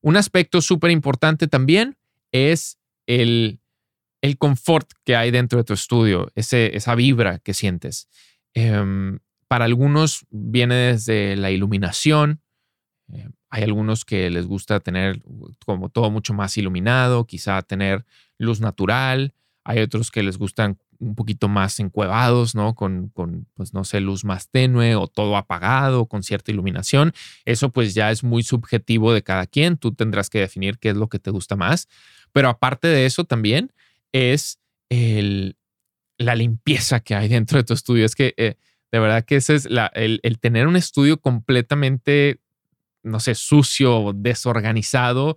Un 0.00 0.16
aspecto 0.16 0.62
súper 0.62 0.90
importante 0.90 1.46
también 1.46 1.96
es 2.32 2.78
el, 3.06 3.60
el 4.22 4.38
confort 4.38 4.90
que 5.04 5.16
hay 5.16 5.30
dentro 5.30 5.58
de 5.58 5.64
tu 5.64 5.74
estudio, 5.74 6.30
ese, 6.34 6.76
esa 6.76 6.94
vibra 6.94 7.38
que 7.38 7.54
sientes. 7.54 8.08
Em, 8.54 9.18
para 9.48 9.64
algunos 9.64 10.26
viene 10.30 10.74
desde 10.74 11.36
la 11.36 11.50
iluminación. 11.50 12.40
Eh, 13.12 13.28
hay 13.48 13.62
algunos 13.64 14.04
que 14.04 14.30
les 14.30 14.46
gusta 14.46 14.80
tener 14.80 15.20
como 15.66 15.88
todo 15.88 16.10
mucho 16.10 16.34
más 16.34 16.56
iluminado, 16.56 17.26
quizá 17.26 17.60
tener 17.62 18.06
luz 18.40 18.60
natural. 18.60 19.34
Hay 19.64 19.80
otros 19.80 20.10
que 20.10 20.22
les 20.22 20.38
gustan 20.38 20.78
un 20.98 21.14
poquito 21.14 21.48
más 21.48 21.80
encuevados, 21.80 22.54
¿no? 22.54 22.74
Con, 22.74 23.08
con, 23.08 23.46
pues 23.54 23.72
no 23.72 23.84
sé, 23.84 24.00
luz 24.00 24.24
más 24.24 24.50
tenue 24.50 24.96
o 24.96 25.06
todo 25.06 25.36
apagado, 25.36 26.06
con 26.06 26.22
cierta 26.22 26.50
iluminación. 26.50 27.12
Eso 27.44 27.70
pues 27.70 27.94
ya 27.94 28.10
es 28.10 28.22
muy 28.22 28.42
subjetivo 28.42 29.12
de 29.12 29.22
cada 29.22 29.46
quien. 29.46 29.76
Tú 29.76 29.92
tendrás 29.92 30.28
que 30.28 30.40
definir 30.40 30.78
qué 30.78 30.90
es 30.90 30.96
lo 30.96 31.08
que 31.08 31.18
te 31.18 31.30
gusta 31.30 31.56
más. 31.56 31.88
Pero 32.32 32.48
aparte 32.48 32.88
de 32.88 33.06
eso 33.06 33.24
también 33.24 33.72
es 34.12 34.58
el, 34.88 35.56
la 36.18 36.34
limpieza 36.34 37.00
que 37.00 37.14
hay 37.14 37.28
dentro 37.28 37.58
de 37.58 37.64
tu 37.64 37.74
estudio. 37.74 38.04
Es 38.04 38.14
que 38.14 38.34
eh, 38.36 38.56
de 38.92 38.98
verdad 38.98 39.24
que 39.24 39.36
ese 39.36 39.54
es 39.54 39.70
la, 39.70 39.86
el, 39.94 40.20
el 40.22 40.38
tener 40.38 40.66
un 40.66 40.76
estudio 40.76 41.20
completamente, 41.20 42.40
no 43.02 43.20
sé, 43.20 43.34
sucio, 43.34 44.12
desorganizado, 44.14 45.36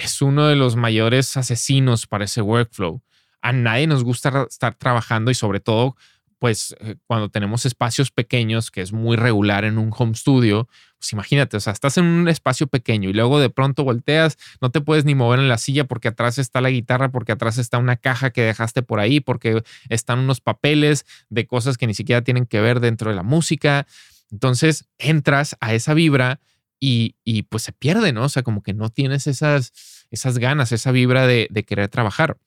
es 0.00 0.22
uno 0.22 0.46
de 0.46 0.56
los 0.56 0.76
mayores 0.76 1.36
asesinos 1.36 2.06
para 2.06 2.24
ese 2.24 2.42
workflow 2.42 3.02
a 3.42 3.52
nadie 3.52 3.86
nos 3.86 4.04
gusta 4.04 4.46
estar 4.48 4.74
trabajando 4.74 5.30
y 5.30 5.34
sobre 5.34 5.60
todo, 5.60 5.96
pues 6.38 6.74
eh, 6.80 6.96
cuando 7.06 7.28
tenemos 7.28 7.66
espacios 7.66 8.10
pequeños, 8.10 8.70
que 8.70 8.80
es 8.80 8.92
muy 8.92 9.16
regular 9.16 9.64
en 9.64 9.78
un 9.78 9.90
home 9.96 10.14
studio, 10.14 10.68
pues 10.98 11.12
imagínate, 11.12 11.56
o 11.56 11.60
sea, 11.60 11.72
estás 11.72 11.96
en 11.98 12.04
un 12.04 12.28
espacio 12.28 12.66
pequeño 12.66 13.08
y 13.08 13.12
luego 13.12 13.40
de 13.40 13.50
pronto 13.50 13.84
volteas, 13.84 14.38
no 14.60 14.70
te 14.70 14.80
puedes 14.80 15.04
ni 15.04 15.14
mover 15.14 15.38
en 15.38 15.48
la 15.48 15.58
silla 15.58 15.84
porque 15.84 16.08
atrás 16.08 16.38
está 16.38 16.60
la 16.60 16.70
guitarra, 16.70 17.10
porque 17.10 17.32
atrás 17.32 17.58
está 17.58 17.78
una 17.78 17.96
caja 17.96 18.30
que 18.30 18.42
dejaste 18.42 18.82
por 18.82 19.00
ahí, 19.00 19.20
porque 19.20 19.62
están 19.88 20.18
unos 20.18 20.40
papeles 20.40 21.06
de 21.28 21.46
cosas 21.46 21.78
que 21.78 21.86
ni 21.86 21.94
siquiera 21.94 22.22
tienen 22.22 22.46
que 22.46 22.60
ver 22.60 22.80
dentro 22.80 23.10
de 23.10 23.16
la 23.16 23.22
música. 23.22 23.86
Entonces 24.30 24.86
entras 24.98 25.56
a 25.60 25.74
esa 25.74 25.94
vibra 25.94 26.40
y, 26.80 27.42
pues 27.44 27.62
se 27.62 27.72
pierde, 27.72 28.12
¿no? 28.12 28.24
O 28.24 28.28
sea, 28.28 28.42
como 28.42 28.62
que 28.62 28.74
no 28.74 28.88
tienes 28.88 29.26
esas, 29.26 29.72
esas 30.10 30.38
ganas, 30.38 30.72
esa 30.72 30.92
vibra 30.92 31.26
de, 31.26 31.48
querer 31.66 31.88
trabajar 31.88 32.38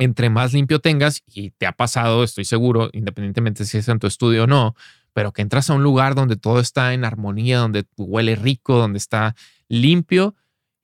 entre 0.00 0.30
más 0.30 0.52
limpio 0.52 0.78
tengas, 0.78 1.24
y 1.26 1.50
te 1.50 1.66
ha 1.66 1.72
pasado, 1.72 2.22
estoy 2.22 2.44
seguro, 2.44 2.88
independientemente 2.92 3.64
si 3.64 3.78
es 3.78 3.88
en 3.88 3.98
tu 3.98 4.06
estudio 4.06 4.44
o 4.44 4.46
no, 4.46 4.76
pero 5.12 5.32
que 5.32 5.42
entras 5.42 5.70
a 5.70 5.74
un 5.74 5.82
lugar 5.82 6.14
donde 6.14 6.36
todo 6.36 6.60
está 6.60 6.94
en 6.94 7.04
armonía, 7.04 7.58
donde 7.58 7.84
huele 7.96 8.36
rico, 8.36 8.78
donde 8.78 8.98
está 8.98 9.34
limpio 9.68 10.36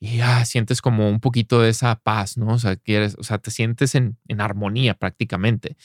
y 0.05 0.19
ya 0.19 0.45
sientes 0.45 0.83
como 0.83 1.09
un 1.09 1.19
poquito 1.19 1.63
de 1.63 1.71
esa 1.71 1.97
paz, 1.97 2.37
¿no? 2.37 2.49
O 2.49 2.59
sea, 2.59 2.77
quieres, 2.77 3.17
o 3.19 3.23
sea, 3.23 3.39
te 3.39 3.51
sientes 3.51 3.95
en, 3.95 4.19
armonía 4.39 4.95
prácticamente. 4.95 5.77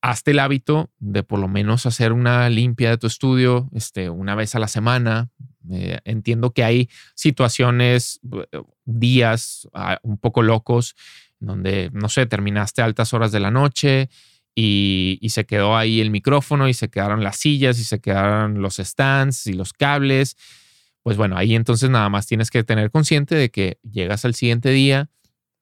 Hazte 0.00 0.32
el 0.32 0.40
hábito 0.40 0.90
de 0.98 1.22
por 1.22 1.38
lo 1.38 1.46
menos 1.46 1.86
hacer 1.86 2.12
una 2.12 2.48
limpia 2.50 2.90
de 2.90 2.98
tu 2.98 3.06
estudio 3.06 3.68
este, 3.72 4.10
una 4.10 4.34
vez 4.34 4.56
a 4.56 4.58
la 4.58 4.66
semana. 4.66 5.30
Eh, 5.70 5.98
entiendo 6.04 6.52
que 6.52 6.64
hay 6.64 6.88
situaciones, 7.14 8.20
eh, 8.52 8.62
días 8.84 9.68
ah, 9.74 9.98
un 10.02 10.18
poco 10.18 10.42
locos 10.42 10.94
donde, 11.40 11.90
no 11.92 12.08
sé, 12.08 12.26
terminaste 12.26 12.82
a 12.82 12.84
altas 12.84 13.12
horas 13.14 13.32
de 13.32 13.40
la 13.40 13.50
noche 13.50 14.08
y, 14.54 15.28
se 15.28 15.46
quedó 15.46 15.76
ahí 15.76 16.00
el 16.00 16.10
micrófono 16.10 16.68
y 16.68 16.74
se 16.74 16.88
quedaron 16.88 17.22
las 17.22 17.36
sillas 17.36 17.78
y 17.78 17.84
se 17.84 18.00
quedaron 18.00 18.60
los 18.60 18.76
stands 18.78 19.46
y 19.46 19.52
los 19.52 19.72
cables. 19.72 20.36
Pues 21.02 21.16
bueno, 21.16 21.36
ahí 21.36 21.54
entonces 21.54 21.90
nada 21.90 22.08
más 22.08 22.26
tienes 22.26 22.50
que 22.50 22.64
tener 22.64 22.90
consciente 22.90 23.36
de 23.36 23.50
que 23.50 23.78
llegas 23.88 24.24
al 24.24 24.34
siguiente 24.34 24.70
día, 24.70 25.10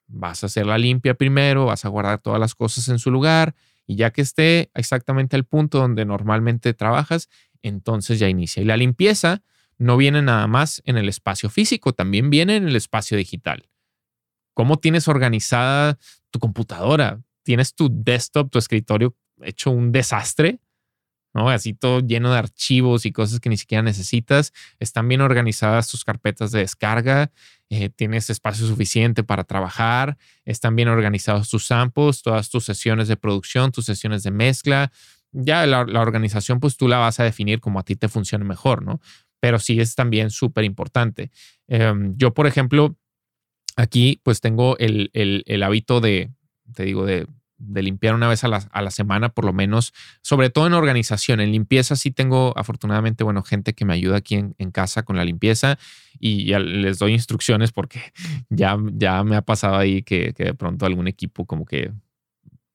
vas 0.06 0.42
a 0.42 0.46
hacer 0.46 0.66
la 0.66 0.78
limpia 0.78 1.14
primero, 1.14 1.66
vas 1.66 1.84
a 1.84 1.88
guardar 1.88 2.20
todas 2.20 2.40
las 2.40 2.54
cosas 2.54 2.88
en 2.88 2.98
su 2.98 3.10
lugar 3.10 3.54
y 3.86 3.96
ya 3.96 4.12
que 4.12 4.22
esté 4.22 4.70
exactamente 4.74 5.36
al 5.36 5.44
punto 5.44 5.78
donde 5.78 6.06
normalmente 6.06 6.72
trabajas, 6.72 7.28
entonces 7.62 8.18
ya 8.18 8.28
inicia. 8.28 8.62
Y 8.62 8.66
la 8.66 8.78
limpieza 8.78 9.42
no 9.78 9.96
viene 9.96 10.22
nada 10.22 10.46
más 10.46 10.82
en 10.84 10.96
el 10.96 11.08
espacio 11.08 11.50
físico, 11.50 11.92
también 11.92 12.30
viene 12.30 12.56
en 12.56 12.68
el 12.68 12.76
espacio 12.76 13.16
digital 13.16 13.68
cómo 14.56 14.78
tienes 14.78 15.06
organizada 15.06 15.98
tu 16.30 16.38
computadora. 16.38 17.20
Tienes 17.44 17.74
tu 17.74 17.90
desktop, 17.92 18.50
tu 18.50 18.58
escritorio 18.58 19.14
hecho 19.42 19.70
un 19.70 19.92
desastre, 19.92 20.60
¿no? 21.34 21.50
Así 21.50 21.74
todo 21.74 22.00
lleno 22.00 22.32
de 22.32 22.38
archivos 22.38 23.04
y 23.04 23.12
cosas 23.12 23.38
que 23.38 23.50
ni 23.50 23.58
siquiera 23.58 23.82
necesitas. 23.82 24.54
Están 24.80 25.08
bien 25.08 25.20
organizadas 25.20 25.88
tus 25.88 26.06
carpetas 26.06 26.52
de 26.52 26.60
descarga. 26.60 27.30
Eh, 27.68 27.90
tienes 27.90 28.30
espacio 28.30 28.66
suficiente 28.66 29.22
para 29.22 29.44
trabajar. 29.44 30.16
Están 30.46 30.74
bien 30.74 30.88
organizados 30.88 31.50
tus 31.50 31.66
samples, 31.66 32.22
todas 32.22 32.48
tus 32.48 32.64
sesiones 32.64 33.08
de 33.08 33.18
producción, 33.18 33.72
tus 33.72 33.84
sesiones 33.84 34.22
de 34.22 34.30
mezcla. 34.30 34.90
Ya 35.32 35.66
la, 35.66 35.80
organización, 36.00 36.60
pues 36.60 36.78
tú 36.78 36.88
la 36.88 36.96
vas 36.96 37.20
a 37.20 37.24
definir 37.24 37.60
como 37.60 37.78
a 37.78 37.82
ti 37.82 37.94
te 37.94 38.08
funcione 38.08 38.46
mejor, 38.46 38.82
¿no? 38.82 39.02
Pero 39.46 39.60
sí 39.60 39.78
es 39.78 39.94
también 39.94 40.30
súper 40.30 40.64
importante. 40.64 41.30
Em, 41.68 42.16
yo, 42.16 42.34
por 42.34 42.48
ejemplo, 42.48 42.96
Aquí 43.76 44.20
pues 44.24 44.40
tengo 44.40 44.76
el, 44.78 45.62
hábito 45.62 46.00
de, 46.00 46.30
te 46.74 46.84
digo, 46.84 47.04
de, 47.04 47.26
limpiar 47.58 48.14
una 48.14 48.28
vez 48.28 48.42
a 48.42 48.48
la, 48.48 48.90
semana 48.90 49.28
por 49.28 49.44
lo 49.44 49.52
menos, 49.52 49.92
sobre 50.22 50.48
todo 50.48 50.66
en 50.66 50.72
organización. 50.72 51.40
En 51.40 51.52
limpieza 51.52 51.94
sí 51.94 52.10
tengo 52.10 52.54
afortunadamente, 52.56 53.22
bueno, 53.22 53.42
gente 53.42 53.74
que 53.74 53.84
me 53.84 53.92
ayuda 53.92 54.16
aquí 54.16 54.34
en, 54.34 54.70
casa 54.70 55.02
con 55.02 55.16
la 55.16 55.26
limpieza 55.26 55.78
y 56.18 56.46
ya 56.46 56.58
les 56.58 56.98
doy 56.98 57.12
instrucciones 57.12 57.70
porque 57.70 58.00
ya, 58.48 58.78
ya 58.94 59.22
me 59.24 59.36
ha 59.36 59.42
pasado 59.42 59.76
ahí 59.76 60.02
que, 60.02 60.32
que 60.32 60.44
de 60.44 60.54
pronto 60.54 60.86
algún 60.86 61.06
equipo 61.06 61.44
como 61.44 61.66
que 61.66 61.92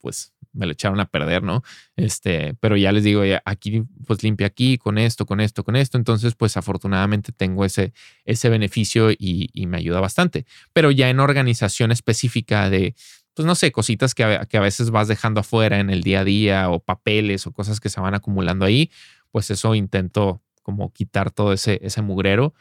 pues 0.01 0.33
me 0.53 0.65
lo 0.65 0.73
echaron 0.73 0.99
a 0.99 1.05
perder, 1.05 1.43
¿no? 1.43 1.63
Este, 1.95 2.55
pero 2.59 2.75
ya 2.75 2.91
les 2.91 3.03
digo, 3.03 3.21
aquí, 3.45 3.83
pues 4.05 4.23
limpia 4.23 4.47
aquí, 4.47 4.77
con 4.77 4.97
esto, 4.97 5.25
con 5.25 5.39
esto, 5.39 5.63
con 5.63 5.75
esto. 5.75 5.97
Entonces, 5.97 6.35
pues 6.35 6.57
afortunadamente 6.57 7.31
tengo 7.31 7.63
ese, 7.65 7.93
ese 8.25 8.49
beneficio 8.49 9.11
y, 9.11 9.49
me 9.67 9.77
ayuda 9.77 10.01
bastante. 10.01 10.45
Pero 10.73 10.91
ya 10.91 11.09
en 11.09 11.19
organización 11.19 11.91
específica 11.91 12.69
de, 12.69 12.95
pues 13.33 13.45
no 13.45 13.55
sé, 13.55 13.71
cositas 13.71 14.13
que 14.13 14.23
a, 14.23 14.45
que 14.45 14.57
a 14.57 14.61
veces 14.61 14.89
vas 14.89 15.07
dejando 15.07 15.39
afuera 15.39 15.79
en 15.79 15.89
el 15.89 16.03
día 16.03 16.21
a 16.21 16.23
día 16.25 16.69
o 16.69 16.79
papeles 16.79 17.47
o 17.47 17.53
cosas 17.53 17.79
que 17.79 17.89
se 17.89 18.01
van 18.01 18.13
acumulando 18.13 18.65
ahí, 18.65 18.91
pues 19.31 19.49
eso 19.51 19.75
intento 19.75 20.41
como 20.61 20.91
quitar 20.91 21.31
todo 21.31 21.53
ese, 21.53 21.79
ese 21.81 22.01
mugrero 22.01 22.53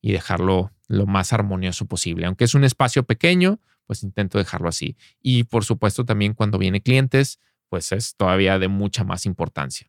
y 0.00 0.12
dejarlo 0.12 0.72
lo 0.88 1.06
más 1.06 1.32
armonioso 1.32 1.86
posible. 1.86 2.26
Aunque 2.26 2.44
es 2.44 2.54
un 2.54 2.64
espacio 2.64 3.04
pequeño, 3.04 3.60
pues 3.86 4.02
intento 4.02 4.38
dejarlo 4.38 4.68
así. 4.68 4.96
Y 5.22 5.44
por 5.44 5.64
supuesto 5.64 6.04
también 6.04 6.34
cuando 6.34 6.58
vienen 6.58 6.82
clientes, 6.82 7.40
pues 7.68 7.92
es 7.92 8.16
todavía 8.16 8.58
de 8.58 8.68
mucha 8.68 9.04
más 9.04 9.26
importancia. 9.26 9.88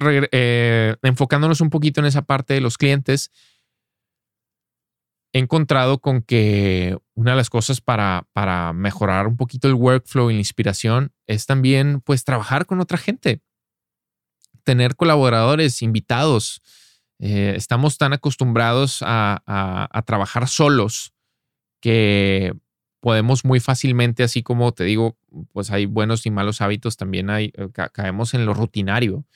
Eh, 0.00 0.96
enfocándonos 1.02 1.60
un 1.60 1.70
poquito 1.70 2.00
en 2.00 2.06
esa 2.06 2.22
parte 2.22 2.54
de 2.54 2.60
los 2.60 2.76
clientes, 2.76 3.30
he 5.32 5.38
encontrado 5.38 5.98
con 5.98 6.22
que 6.22 6.98
una 7.14 7.32
de 7.32 7.36
las 7.36 7.50
cosas 7.50 7.80
para, 7.80 8.26
para 8.32 8.72
mejorar 8.72 9.26
un 9.26 9.36
poquito 9.36 9.68
el 9.68 9.74
workflow 9.74 10.30
y 10.30 10.34
la 10.34 10.40
inspiración 10.40 11.12
es 11.26 11.46
también 11.46 12.00
pues 12.00 12.24
trabajar 12.24 12.66
con 12.66 12.80
otra 12.80 12.98
gente, 12.98 13.40
tener 14.64 14.96
colaboradores, 14.96 15.82
invitados. 15.82 16.60
Eh, 17.18 17.54
estamos 17.56 17.98
tan 17.98 18.12
acostumbrados 18.12 19.02
a, 19.02 19.42
a 19.46 20.02
trabajar 20.02 20.48
solos 20.48 21.14
que 21.82 22.54
podemos 23.00 23.44
muy 23.44 23.60
fácilmente, 23.60 24.22
así 24.22 24.42
como 24.42 24.72
te 24.72 24.84
digo, 24.84 25.18
pues 25.52 25.70
hay 25.72 25.86
buenos 25.86 26.24
y 26.24 26.30
malos 26.30 26.60
hábitos, 26.60 26.96
también 26.96 27.28
hay, 27.28 27.52
eh, 27.56 27.68
caemos 27.92 28.32
en 28.32 28.46
lo 28.46 28.54
rutinario. 28.54 29.26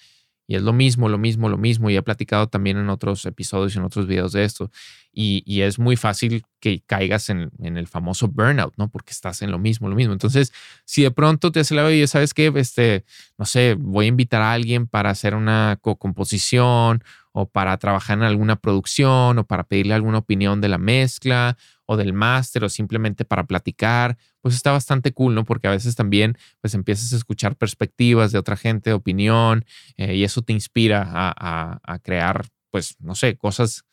Y 0.49 0.55
es 0.55 0.63
lo 0.63 0.73
mismo, 0.73 1.09
lo 1.09 1.19
mismo, 1.19 1.49
lo 1.49 1.59
mismo. 1.59 1.91
Y 1.91 1.97
he 1.97 2.03
platicado 2.03 2.47
también 2.49 2.77
en 2.77 2.89
otros 2.89 3.27
episodios 3.27 3.75
y 3.75 3.79
en 3.79 3.85
otros 3.85 4.07
videos 4.07 4.31
de 4.31 4.45
esto. 4.45 4.71
Y, 5.13 5.63
es 5.63 5.81
muy 5.81 5.97
fácil 5.97 6.45
que 6.61 6.83
caigas 6.87 7.31
en, 7.31 7.51
el 7.59 7.89
famoso 7.89 8.29
burnout, 8.29 8.75
¿no? 8.77 8.89
Porque 8.89 9.11
estás 9.11 9.43
en 9.43 9.51
lo 9.51 9.59
mismo, 9.59 9.89
lo 9.89 9.97
mismo. 9.97 10.13
Entonces, 10.13 10.53
si 10.85 11.03
de 11.03 11.11
pronto 11.11 11.51
te 11.51 11.61
hace 11.61 11.75
la 11.75 11.89
vida, 11.89 12.07
¿sabes 12.07 12.33
qué? 12.33 12.53
Este, 12.55 13.05
no 13.39 13.45
sé, 13.45 13.75
voy 13.77 14.05
a 14.05 14.09
invitar 14.09 14.43
a 14.43 14.53
alguien 14.53 14.87
para 14.87 15.11
hacer 15.11 15.35
una 15.35 15.79
co-composición 15.81 17.03
o 17.33 17.49
para 17.49 17.77
trabajar 17.79 18.19
en 18.19 18.25
alguna 18.25 18.55
producción 18.57 19.39
o 19.39 19.45
para 19.45 19.65
pedirle 19.65 19.95
alguna 19.95 20.19
opinión 20.19 20.61
de 20.61 20.69
la 20.69 20.79
mezcla 20.79 21.57
o 21.87 21.97
del 21.97 22.13
máster 22.13 22.65
o 22.65 22.69
simplemente 22.69 23.25
para 23.25 23.47
platicar, 23.47 24.19
pues 24.41 24.55
está 24.55 24.73
bastante 24.73 25.13
cool, 25.13 25.35
¿no? 25.35 25.45
Porque 25.45 25.69
a 25.69 25.71
veces 25.71 25.95
también 25.95 26.37
pues 26.61 26.75
empiezas 26.75 27.13
a 27.13 27.17
escuchar 27.17 27.57
perspectivas 27.57 28.33
de 28.33 28.39
otra 28.39 28.57
gente, 28.57 28.93
opinión, 28.93 29.65
eh, 29.97 30.17
y 30.17 30.25
eso 30.25 30.43
te 30.43 30.53
inspira 30.53 31.05
a, 31.09 31.99
crear, 32.03 32.45
pues, 32.71 32.97
no 33.01 33.15
sé, 33.15 33.37
cosas, 33.37 33.85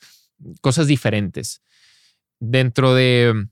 cosas 0.62 0.88
diferentes. 0.88 1.62
Dentro 2.40 2.94
de, 2.94 3.48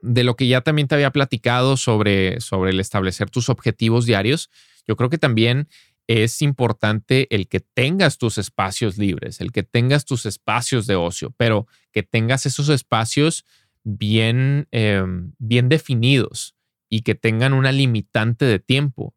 de 0.00 0.24
lo 0.24 0.36
que 0.36 0.46
ya 0.46 0.62
también 0.62 0.88
te 0.88 0.94
había 0.94 1.10
platicado 1.10 1.76
sobre, 1.76 2.40
sobre 2.40 2.70
el 2.70 2.80
establecer 2.80 3.28
tus 3.28 3.48
objetivos 3.48 4.06
diarios, 4.06 4.50
yo 4.86 4.96
creo 4.96 5.10
que 5.10 5.18
también 5.18 5.68
es 6.08 6.40
importante 6.42 7.32
el 7.34 7.48
que 7.48 7.60
tengas 7.60 8.18
tus 8.18 8.38
espacios 8.38 8.96
libres, 8.98 9.40
el 9.40 9.52
que 9.52 9.62
tengas 9.62 10.06
tus 10.06 10.26
espacios 10.26 10.86
de 10.86 10.96
ocio, 10.96 11.34
pero 11.36 11.68
que 11.92 12.02
tengas 12.02 12.46
esos 12.46 12.70
espacios 12.70 13.44
bien, 13.84 14.66
em, 14.70 15.32
bien 15.38 15.68
definidos 15.68 16.56
y 16.88 17.02
que 17.02 17.14
tengan 17.14 17.52
una 17.52 17.72
limitante 17.72 18.46
de 18.46 18.58
tiempo. 18.58 19.14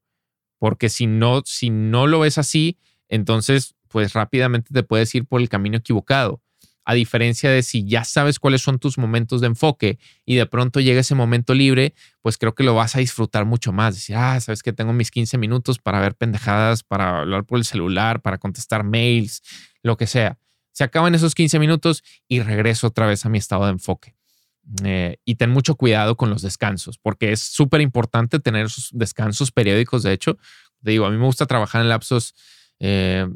Porque 0.60 0.90
si 0.90 1.08
no, 1.08 1.42
si 1.46 1.70
no 1.70 2.08
lo 2.08 2.20
ves 2.20 2.38
así, 2.38 2.78
entonces 3.08 3.76
pues 3.88 4.14
rápidamente 4.14 4.74
te 4.74 4.84
puedes 4.84 5.14
ir 5.16 5.26
por 5.26 5.42
el 5.42 5.50
camino 5.50 5.78
equivocado 5.78 6.42
a 6.84 6.94
diferencia 6.94 7.50
de 7.50 7.64
si 7.64 7.86
ya 7.86 8.04
sabes 8.04 8.40
cuáles 8.40 8.62
son 8.62 8.80
tus 8.80 8.98
momentos 8.98 9.42
de 9.42 9.48
enfoque 9.48 10.00
y 10.26 10.36
de 10.36 10.46
pronto 10.46 10.80
llega 10.80 11.02
ese 11.02 11.16
momento 11.16 11.54
libre, 11.54 11.94
pues 12.22 12.38
creo 12.38 12.56
que 12.56 12.64
lo 12.64 12.74
vas 12.74 12.96
a 12.96 13.00
disfrutar 13.00 13.46
mucho 13.46 13.72
más. 13.72 13.96
Decir, 13.96 14.16
ah, 14.16 14.40
sabes 14.40 14.64
que 14.64 14.74
tengo 14.74 14.94
mis 14.94 15.12
15 15.12 15.38
minutos 15.38 15.80
para 15.80 16.00
ver 16.00 16.16
pendejadas, 16.16 16.84
para 16.84 17.20
hablar 17.20 17.46
por 17.46 17.60
el 17.60 17.66
celular, 17.66 18.22
para 18.22 18.38
contestar 18.38 18.84
mails, 18.84 19.44
lo 19.84 19.98
que 19.98 20.08
sea. 20.08 20.38
Se 20.72 20.84
acaban 20.84 21.14
esos 21.16 21.36
15 21.36 21.60
minutos 21.60 22.04
y 22.28 22.42
regreso 22.42 22.88
otra 22.88 23.06
vez 23.06 23.26
a 23.26 23.30
mi 23.30 23.38
estado 23.38 23.66
de 23.66 23.72
enfoque. 23.72 24.16
Eh, 24.84 25.18
y 25.26 25.36
ten 25.36 25.50
mucho 25.50 25.76
cuidado 25.76 26.16
con 26.16 26.30
los 26.30 26.42
descansos, 26.42 26.98
porque 26.98 27.32
es 27.32 27.42
súper 27.42 27.82
importante 27.82 28.40
tener 28.40 28.68
esos 28.68 28.90
descansos 28.94 29.52
periódicos. 29.52 30.04
De 30.04 30.14
hecho, 30.14 30.38
te 30.84 30.92
digo, 30.92 31.06
a 31.06 31.12
mí 31.12 31.18
me 31.18 31.26
gusta 31.26 31.46
trabajar 31.46 31.82
en 31.82 31.90
lapsos 31.90 32.34
eh, 32.80 33.28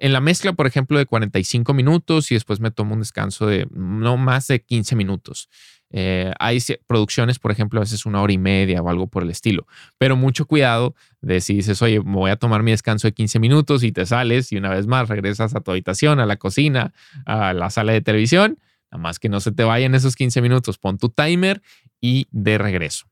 en 0.00 0.14
la 0.14 0.20
mezcla, 0.20 0.54
por 0.54 0.66
ejemplo, 0.66 0.98
de 0.98 1.04
45 1.04 1.74
minutos 1.74 2.30
y 2.30 2.34
después 2.34 2.58
me 2.58 2.70
tomo 2.70 2.94
un 2.94 3.00
descanso 3.00 3.46
de 3.46 3.68
no 3.70 4.16
más 4.16 4.48
de 4.48 4.62
15 4.62 4.96
minutos. 4.96 5.50
Eh, 5.90 6.32
hay 6.38 6.58
producciones, 6.86 7.38
por 7.38 7.50
ejemplo, 7.50 7.80
a 7.80 7.82
veces 7.82 8.06
una 8.06 8.22
hora 8.22 8.32
y 8.32 8.38
media 8.38 8.80
o 8.80 8.88
algo 8.88 9.08
por 9.08 9.22
el 9.22 9.30
estilo, 9.30 9.66
pero 9.98 10.16
mucho 10.16 10.46
cuidado 10.46 10.94
de 11.20 11.42
si 11.42 11.54
dices, 11.54 11.82
oye, 11.82 12.00
me 12.00 12.14
voy 12.14 12.30
a 12.30 12.36
tomar 12.36 12.62
mi 12.62 12.70
descanso 12.70 13.08
de 13.08 13.12
15 13.12 13.40
minutos 13.40 13.82
y 13.82 13.92
te 13.92 14.06
sales 14.06 14.52
y 14.52 14.56
una 14.56 14.70
vez 14.70 14.86
más 14.86 15.08
regresas 15.08 15.54
a 15.54 15.60
tu 15.60 15.70
habitación, 15.70 16.18
a 16.18 16.26
la 16.26 16.36
cocina, 16.36 16.94
a 17.26 17.52
la 17.52 17.68
sala 17.68 17.92
de 17.92 18.00
televisión, 18.00 18.58
nada 18.90 19.02
más 19.02 19.18
que 19.18 19.28
no 19.28 19.40
se 19.40 19.52
te 19.52 19.64
vayan 19.64 19.94
esos 19.94 20.16
15 20.16 20.40
minutos, 20.40 20.78
pon 20.78 20.96
tu 20.96 21.10
timer 21.10 21.60
y 22.00 22.26
de 22.30 22.56
regreso. 22.56 23.06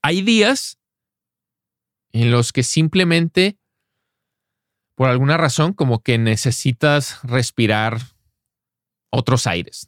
Hay 0.00 0.22
días 0.22 0.78
en 2.12 2.30
los 2.30 2.52
que 2.52 2.62
simplemente 2.62 3.58
por 4.94 5.08
alguna 5.08 5.36
razón 5.36 5.72
como 5.72 6.02
que 6.02 6.18
necesitas 6.18 7.20
respirar 7.22 7.98
otros 9.10 9.46
aires. 9.46 9.86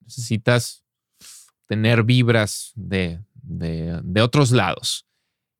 Necesitas 0.00 0.84
tener 1.66 2.02
vibras 2.02 2.72
de, 2.74 3.20
de, 3.34 4.20
otros 4.20 4.50
lados. 4.50 5.06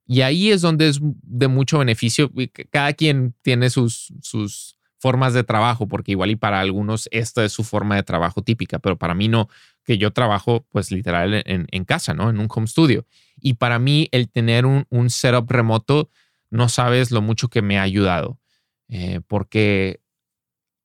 Y 0.05 0.21
ahí 0.21 0.51
es 0.51 0.61
donde 0.61 0.87
es 0.87 0.99
de 1.01 1.47
mucho 1.47 1.79
beneficio. 1.79 2.31
Cada 2.69 2.93
quien 2.93 3.33
tiene 3.41 3.69
sus, 3.69 4.13
sus 4.21 4.77
formas 4.97 5.33
de 5.33 5.43
trabajo, 5.43 5.87
porque 5.87 6.11
igual 6.11 6.31
y 6.31 6.35
para 6.35 6.59
algunos 6.59 7.09
esta 7.11 7.43
es 7.43 7.51
su 7.51 7.63
forma 7.63 7.95
de 7.95 8.03
trabajo 8.03 8.41
típica, 8.41 8.79
pero 8.79 8.97
para 8.97 9.13
mí 9.13 9.27
no, 9.27 9.49
que 9.83 9.97
yo 9.97 10.11
trabajo 10.11 10.65
pues 10.71 10.91
literal 10.91 11.43
en, 11.45 11.67
en 11.71 11.85
casa, 11.85 12.13
¿no? 12.13 12.29
En 12.29 12.39
un 12.39 12.47
home 12.49 12.67
studio. 12.67 13.05
Y 13.39 13.55
para 13.55 13.79
mí 13.79 14.07
el 14.11 14.29
tener 14.29 14.65
un, 14.65 14.85
un 14.89 15.09
setup 15.09 15.49
remoto, 15.51 16.09
no 16.49 16.69
sabes 16.69 17.11
lo 17.11 17.21
mucho 17.21 17.49
que 17.49 17.61
me 17.61 17.77
ha 17.79 17.81
ayudado. 17.81 18.39
Eh, 18.89 19.21
porque 19.27 20.01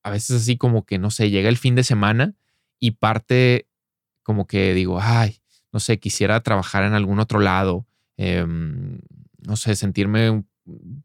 a 0.03 0.11
veces 0.11 0.43
así 0.43 0.57
como 0.57 0.85
que, 0.85 0.99
no 0.99 1.11
sé, 1.11 1.31
llega 1.31 1.49
el 1.49 1.59
fin 1.59 1.75
de 1.75 1.85
semana 1.85 2.35
y 2.79 2.93
parte 2.93 3.69
como 4.23 4.47
que 4.47 4.75
digo, 4.75 4.99
ay, 5.01 5.41
no 5.73 5.81
sé, 5.81 5.99
quisiera 5.99 6.41
trabajar 6.41 6.85
en 6.85 6.95
algún 6.95 7.21
otro 7.21 7.41
lado, 7.41 7.87
em, 8.17 9.01
no 9.39 9.57
sé, 9.57 9.77
sentirme 9.77 10.45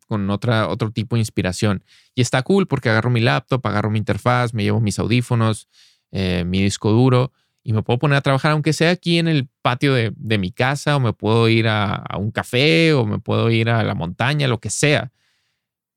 con 0.08 0.29
otra, 0.29 0.67
otro 0.67 0.91
tipo 0.91 1.15
de 1.15 1.21
inspiración. 1.21 1.84
Y 2.13 2.21
está 2.21 2.43
cool 2.43 2.67
porque 2.67 2.89
agarro 2.89 3.10
mi 3.10 3.21
laptop, 3.21 3.65
agarro 3.65 3.89
mi 3.89 3.99
interfaz, 3.99 4.53
me 4.53 4.63
llevo 4.63 4.79
mis 4.81 4.99
audífonos, 4.99 5.67
eh, 6.12 6.43
mi 6.45 6.62
disco 6.62 6.91
duro 6.91 7.31
y 7.63 7.73
me 7.73 7.81
puedo 7.81 7.97
poner 7.97 8.17
a 8.17 8.21
trabajar, 8.21 8.51
aunque 8.51 8.73
sea 8.73 8.91
aquí 8.91 9.17
en 9.17 9.27
el 9.27 9.49
patio 9.63 9.93
de, 9.95 10.38
mi 10.38 10.51
casa, 10.51 10.95
o 10.97 10.99
me 10.99 11.13
puedo 11.13 11.49
ir 11.49 11.67
a, 11.67 12.05
un 12.19 12.29
café, 12.29 12.93
o 12.93 13.08
me 13.08 13.17
puedo 13.17 13.49
ir 13.49 13.69
a 13.69 13.84
la 13.84 13.95
montaña, 13.95 14.47
lo 14.47 14.60
que 14.60 14.69
sea 14.69 15.12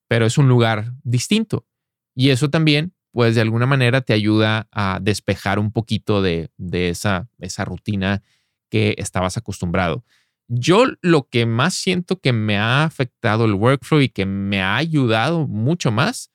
pero 0.09 0.27
es 0.27 0.39
un 0.39 0.49
lugar 0.49 0.93
distinto. 1.05 1.67
Y 2.15 2.31
eso 2.31 2.51
también, 2.51 2.95
pues 3.13 3.35
de 3.35 3.43
alguna 3.43 3.67
manera 3.67 4.01
te 4.01 4.13
ayuda 4.13 4.67
a 4.73 4.99
despejar 5.01 5.59
un 5.59 5.71
poquito 5.71 6.23
de, 6.23 6.51
esa, 6.73 7.29
esa 7.39 7.65
rutina 7.65 8.23
que 8.71 8.97
estabas 8.99 9.37
acostumbrado. 9.37 10.05
Yo 10.49 10.87
lo 11.03 11.29
que 11.29 11.45
más 11.47 11.75
siento 11.75 12.21
que 12.21 12.33
me 12.33 12.59
ha 12.59 12.85
afectado 12.85 13.45
el 13.45 13.55
workflow 13.55 14.01
y 14.01 14.09
que 14.09 14.25
me 14.25 14.63
ha 14.63 14.77
ayudado 14.77 15.47
mucho 15.47 15.93
más 15.93 16.33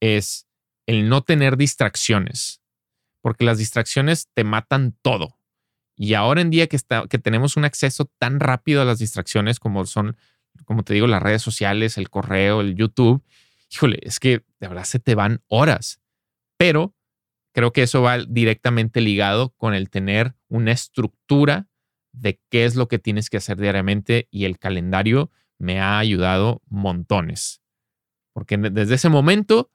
es 0.00 0.46
el 0.86 1.08
no 1.08 1.22
tener 1.22 1.56
distracciones, 1.56 2.60
porque 3.20 3.44
las 3.44 3.58
distracciones 3.58 4.28
te 4.34 4.44
matan 4.44 4.96
todo. 5.02 5.38
Y 5.96 6.14
ahora 6.14 6.40
en 6.40 6.50
día 6.50 6.66
que, 6.66 6.76
está, 6.76 7.06
que 7.08 7.18
tenemos 7.18 7.56
un 7.56 7.64
acceso 7.64 8.10
tan 8.18 8.40
rápido 8.40 8.82
a 8.82 8.84
las 8.84 8.98
distracciones 8.98 9.58
como 9.58 9.84
son 9.86 10.16
como 10.64 10.82
te 10.82 10.94
digo, 10.94 11.06
las 11.06 11.22
redes 11.22 11.42
sociales, 11.42 11.98
el 11.98 12.10
correo, 12.10 12.60
el 12.60 12.74
YouTube, 12.74 13.22
híjole, 13.70 13.98
es 14.02 14.20
que 14.20 14.44
de 14.60 14.68
verdad 14.68 14.84
se 14.84 14.98
te 14.98 15.14
van 15.14 15.42
horas. 15.48 16.00
Pero 16.56 16.94
creo 17.52 17.72
que 17.72 17.82
eso 17.82 18.02
va 18.02 18.18
directamente 18.18 19.00
ligado 19.00 19.50
con 19.56 19.74
el 19.74 19.90
tener 19.90 20.34
una 20.48 20.72
estructura 20.72 21.68
de 22.12 22.40
qué 22.48 22.64
es 22.64 22.76
lo 22.76 22.88
que 22.88 22.98
tienes 22.98 23.28
que 23.28 23.38
hacer 23.38 23.58
diariamente 23.58 24.28
y 24.30 24.44
el 24.44 24.58
calendario 24.58 25.30
me 25.58 25.80
ha 25.80 25.98
ayudado 25.98 26.62
montones. 26.68 27.60
Porque 28.32 28.56
desde 28.56 28.94
ese 28.94 29.08
momento, 29.08 29.70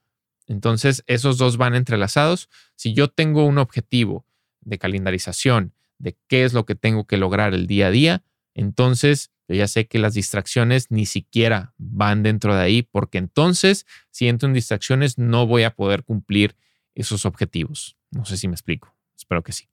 entonces 0.47 1.03
esos 1.07 1.37
dos 1.37 1.57
van 1.57 1.75
entrelazados. 1.75 2.49
Si 2.75 2.93
yo 2.93 3.07
tengo 3.09 3.45
un 3.45 3.57
objetivo 3.57 4.25
de 4.61 4.77
calendarización, 4.77 5.73
de 5.97 6.17
qué 6.27 6.45
es 6.45 6.53
lo 6.53 6.65
que 6.65 6.75
tengo 6.75 7.05
que 7.05 7.17
lograr 7.17 7.53
el 7.53 7.67
día 7.67 7.87
a 7.87 7.91
día, 7.91 8.23
entonces 8.59 9.31
yo 9.47 9.55
ya 9.55 9.67
sé 9.67 9.87
que 9.87 9.97
las 9.97 10.13
distracciones 10.13 10.91
ni 10.91 11.05
siquiera 11.05 11.73
van 11.77 12.21
dentro 12.21 12.55
de 12.55 12.61
ahí, 12.61 12.83
porque 12.83 13.17
entonces, 13.17 13.87
si 14.11 14.27
entro 14.27 14.47
en 14.47 14.53
distracciones, 14.53 15.17
no 15.17 15.47
voy 15.47 15.63
a 15.63 15.73
poder 15.73 16.03
cumplir 16.03 16.55
esos 16.93 17.25
objetivos. 17.25 17.97
No 18.11 18.25
sé 18.25 18.37
si 18.37 18.47
me 18.47 18.53
explico. 18.53 18.95
Espero 19.17 19.41
que 19.41 19.53
sí. 19.53 19.67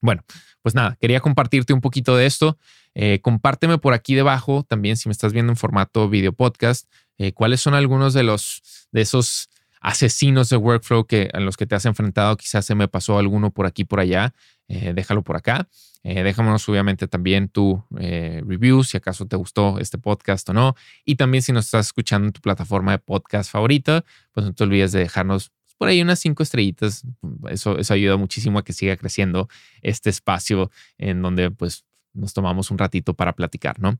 Bueno, 0.00 0.24
pues 0.62 0.74
nada, 0.74 0.96
quería 1.00 1.20
compartirte 1.20 1.72
un 1.72 1.80
poquito 1.80 2.16
de 2.16 2.26
esto. 2.26 2.56
Eh, 2.94 3.20
compárteme 3.20 3.78
por 3.78 3.94
aquí 3.94 4.14
debajo 4.14 4.62
también 4.62 4.96
si 4.96 5.08
me 5.08 5.12
estás 5.12 5.32
viendo 5.32 5.52
en 5.52 5.56
formato 5.56 6.08
video 6.08 6.32
podcast, 6.32 6.90
eh, 7.18 7.32
cuáles 7.32 7.60
son 7.60 7.74
algunos 7.74 8.14
de 8.14 8.22
los 8.22 8.62
de 8.90 9.02
esos 9.02 9.50
asesinos 9.80 10.48
de 10.48 10.56
workflow 10.56 11.06
que 11.06 11.30
a 11.32 11.40
los 11.40 11.56
que 11.56 11.66
te 11.66 11.74
has 11.74 11.84
enfrentado. 11.84 12.36
Quizás 12.36 12.64
se 12.64 12.74
me 12.74 12.88
pasó 12.88 13.18
alguno 13.18 13.50
por 13.50 13.66
aquí 13.66 13.84
por 13.84 14.00
allá. 14.00 14.34
Eh, 14.68 14.92
déjalo 14.94 15.22
por 15.22 15.36
acá. 15.36 15.68
Eh, 16.02 16.22
déjanos 16.22 16.68
obviamente 16.68 17.08
también 17.08 17.48
tu 17.48 17.84
eh, 17.98 18.42
review 18.46 18.84
si 18.84 18.96
acaso 18.96 19.26
te 19.26 19.36
gustó 19.36 19.78
este 19.78 19.98
podcast 19.98 20.48
o 20.50 20.52
no. 20.52 20.74
Y 21.04 21.16
también 21.16 21.42
si 21.42 21.52
nos 21.52 21.66
estás 21.66 21.86
escuchando 21.86 22.26
en 22.26 22.32
tu 22.32 22.40
plataforma 22.40 22.92
de 22.92 22.98
podcast 22.98 23.50
favorita, 23.50 24.04
pues 24.32 24.46
no 24.46 24.52
te 24.52 24.64
olvides 24.64 24.92
de 24.92 25.00
dejarnos 25.00 25.52
por 25.78 25.88
ahí 25.88 26.02
unas 26.02 26.18
cinco 26.18 26.42
estrellitas. 26.42 27.04
Eso, 27.48 27.78
eso 27.78 27.94
ayuda 27.94 28.16
muchísimo 28.16 28.58
a 28.58 28.64
que 28.64 28.72
siga 28.72 28.96
creciendo 28.96 29.48
este 29.80 30.10
espacio 30.10 30.70
en 30.98 31.22
donde 31.22 31.50
pues 31.50 31.84
nos 32.12 32.32
tomamos 32.34 32.70
un 32.70 32.78
ratito 32.78 33.14
para 33.14 33.34
platicar, 33.34 33.78
¿no? 33.78 33.98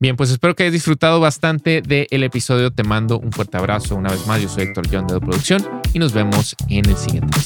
Bien, 0.00 0.16
pues 0.16 0.30
espero 0.30 0.56
que 0.56 0.62
hayas 0.62 0.72
disfrutado 0.72 1.20
bastante 1.20 1.82
del 1.82 2.22
episodio. 2.22 2.72
Te 2.72 2.82
mando 2.82 3.18
un 3.18 3.32
fuerte 3.32 3.58
abrazo 3.58 3.96
una 3.96 4.10
vez 4.10 4.26
más. 4.26 4.40
Yo 4.40 4.48
soy 4.48 4.62
Héctor 4.62 4.86
John 4.90 5.06
de 5.06 5.20
Producción 5.20 5.62
y 5.92 5.98
nos 5.98 6.14
vemos 6.14 6.56
en 6.70 6.88
el 6.88 6.96
siguiente 6.96 7.36